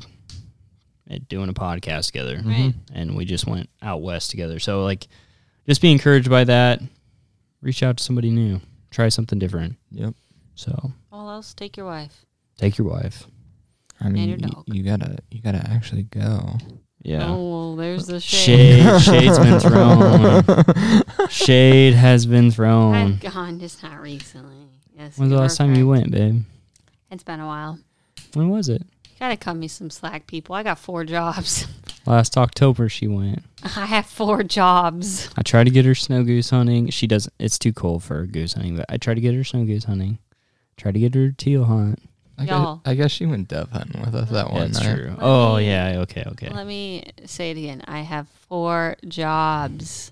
[1.09, 2.73] uh, doing a podcast together Right.
[2.93, 5.07] and we just went out west together so like
[5.67, 6.81] just be encouraged by that
[7.61, 8.59] reach out to somebody new
[8.91, 10.15] try something different Yep.
[10.55, 12.25] so All else, take your wife.
[12.57, 13.25] take your wife
[13.99, 14.63] I mean, your you, dog.
[14.67, 16.57] you gotta you gotta actually go.
[17.03, 18.81] Yeah Oh, well, there's the shade.
[19.01, 20.43] shade shade's been thrown
[21.29, 24.55] shade has been thrown I've gone, just not recently.
[24.97, 25.17] Yes.
[25.17, 26.41] when's the last time you went babe
[27.11, 27.79] It's been a while.
[28.33, 28.83] when was it
[29.19, 30.53] Gotta cut me some slack, people.
[30.53, 31.65] I got four jobs.
[32.05, 35.29] last october she went I have four jobs.
[35.37, 38.53] i tried to get her snow goose hunting she doesn't it's too cold for goose
[38.53, 40.19] hunting but i tried to get her snow goose hunting
[40.77, 41.99] tried to get her teal hunt
[42.37, 42.81] I guess, Y'all.
[42.85, 44.95] I guess she went dove hunting with us that one That's night.
[44.95, 45.09] true.
[45.09, 45.99] Let Oh me- yeah.
[46.01, 46.23] Okay.
[46.27, 46.49] Okay.
[46.49, 47.81] Let me say it again.
[47.87, 50.11] I have four jobs.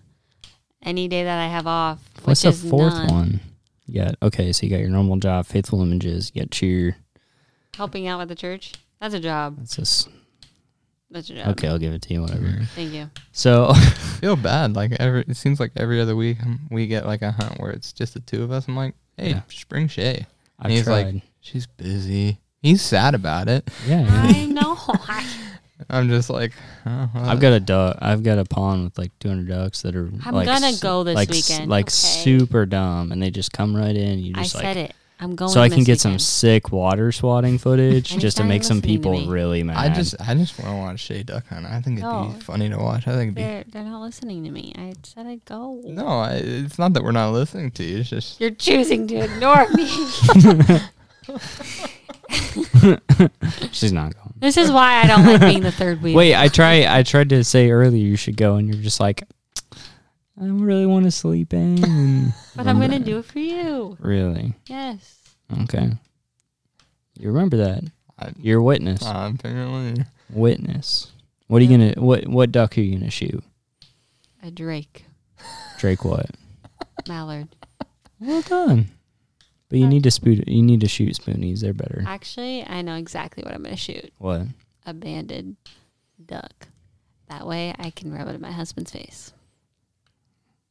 [0.82, 3.08] Any day that I have off, What's which the is fourth none.
[3.08, 3.40] one?
[3.88, 4.52] You got okay.
[4.52, 6.32] So you got your normal job, faithful images.
[6.34, 6.98] You got cheer.
[7.76, 8.74] Helping out with the church.
[9.00, 9.58] That's a job.
[9.58, 10.10] That's just
[11.12, 11.48] That's a job.
[11.50, 11.68] okay.
[11.68, 12.22] I'll give it to you.
[12.22, 12.66] Whatever.
[12.76, 13.10] Thank you.
[13.32, 13.74] So
[14.20, 14.76] feel bad.
[14.76, 17.72] Like every, it seems like every other week um, we get like a hunt where
[17.72, 18.68] it's just the two of us.
[18.68, 19.42] I'm like, hey, Yeah.
[19.48, 20.26] just bring Shay.
[20.60, 21.22] I've he's like- tried.
[21.46, 22.39] She's busy.
[22.62, 23.70] He's sad about it.
[23.88, 24.02] yeah.
[24.02, 24.22] yeah.
[24.24, 24.76] I know.
[24.88, 25.26] I,
[25.89, 26.54] I'm just like,
[26.88, 27.98] oh, well, I've got a duck.
[28.02, 30.10] I've got a pond with like 200 ducks that are.
[30.26, 31.91] I'm like, gonna s- go this like, s- weekend, Like okay?
[31.91, 34.20] super dumb, and they just come right in.
[34.20, 34.89] You I just said like.
[34.89, 34.96] it.
[35.20, 35.52] I'm going.
[35.52, 39.28] So I can this get some sick water swatting footage just to make some people
[39.28, 39.78] really mad.
[39.78, 41.66] I just I just want to watch Shay duck hunt.
[41.66, 42.34] I think it'd No.
[42.36, 43.08] be funny to watch.
[43.08, 44.74] I think it'd be They're they're not listening to me.
[44.78, 45.80] I said I'd go.
[45.86, 46.08] no.
[46.08, 48.00] I, it's not that we're not listening to you.
[48.00, 49.89] It's just You're choosing to ignore me.
[53.72, 54.34] She's not going.
[54.38, 56.16] this is why I don't like being the third wheel.
[56.16, 56.86] Wait, I try.
[56.88, 59.24] I tried to say earlier you should go, and you're just like,
[59.74, 62.34] I really want to sleep in.
[62.56, 63.98] but I'm gonna do it for you.
[64.00, 64.54] Really?
[64.68, 65.20] Yes.
[65.64, 65.92] Okay.
[67.18, 67.84] You remember that?
[68.20, 69.04] I, You're a witness.
[69.06, 71.12] uh, apparently witness.
[71.48, 71.94] What are you gonna?
[71.98, 73.44] What what duck are you gonna shoot?
[74.44, 75.06] A Drake
[75.78, 76.30] Drake what?
[77.08, 77.50] mallard.
[78.20, 78.90] Well done.
[79.70, 80.43] But you need to spoon.
[80.47, 81.61] You need to shoot spoonies.
[81.61, 82.03] They're better.
[82.07, 84.13] Actually, I know exactly what I'm gonna shoot.
[84.20, 84.43] What?
[84.86, 85.55] A banded
[86.24, 86.68] duck.
[87.30, 89.34] That way, I can rub it in my husband's face.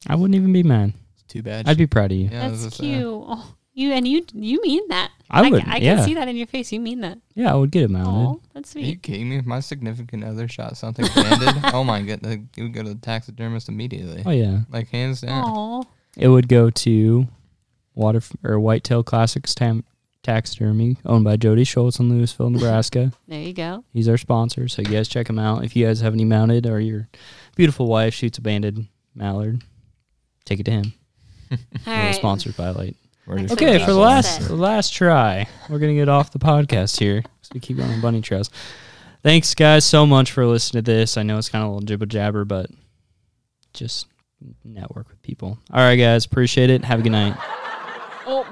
[0.07, 0.93] I wouldn't even be mad.
[1.15, 1.69] it's too bad.
[1.69, 2.29] I'd be proud of you.
[2.31, 3.03] Yeah, I That's gonna cute.
[3.27, 5.11] Oh, you and you you mean that?
[5.31, 5.97] I c- would, I, yeah.
[5.97, 6.71] can see that in your face.
[6.71, 7.19] You mean that?
[7.35, 8.11] Yeah, I would get it mounted.
[8.11, 9.03] Oh, that's Are you sweet.
[9.03, 9.39] kidding me?
[9.39, 12.95] If my significant other shot something banded, oh my goodness, you would go to the
[13.01, 14.23] taxidermist immediately.
[14.25, 15.45] Oh yeah, Like hands down.
[15.45, 15.85] Oh,
[16.17, 17.27] it would go to
[17.95, 19.85] Water or Whitetail Classics Tam-
[20.23, 23.13] Taxidermy, owned by Jody Schultz in Louisville, Nebraska.
[23.29, 23.85] there you go.
[23.93, 25.65] He's our sponsor, so you guys check him out.
[25.65, 27.09] If you guys have any mounted or your
[27.57, 29.63] beautiful wife shoots a banded mallard,
[30.45, 30.93] take it to him.
[31.87, 32.97] All sponsored by Light.
[33.27, 37.23] We're Okay, for the last the last try, we're gonna get off the podcast here
[37.23, 38.51] because we keep going on bunny trails.
[39.23, 41.17] Thanks, guys, so much for listening to this.
[41.17, 42.67] I know it's kind of a little jibber jabber, but
[43.73, 44.07] just
[44.63, 45.59] network with people.
[45.73, 46.85] All right, guys, appreciate it.
[46.85, 47.35] Have a good night.
[48.27, 48.45] Oh.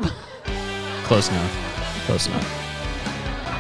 [1.05, 2.05] Close enough.
[2.07, 2.62] Close enough.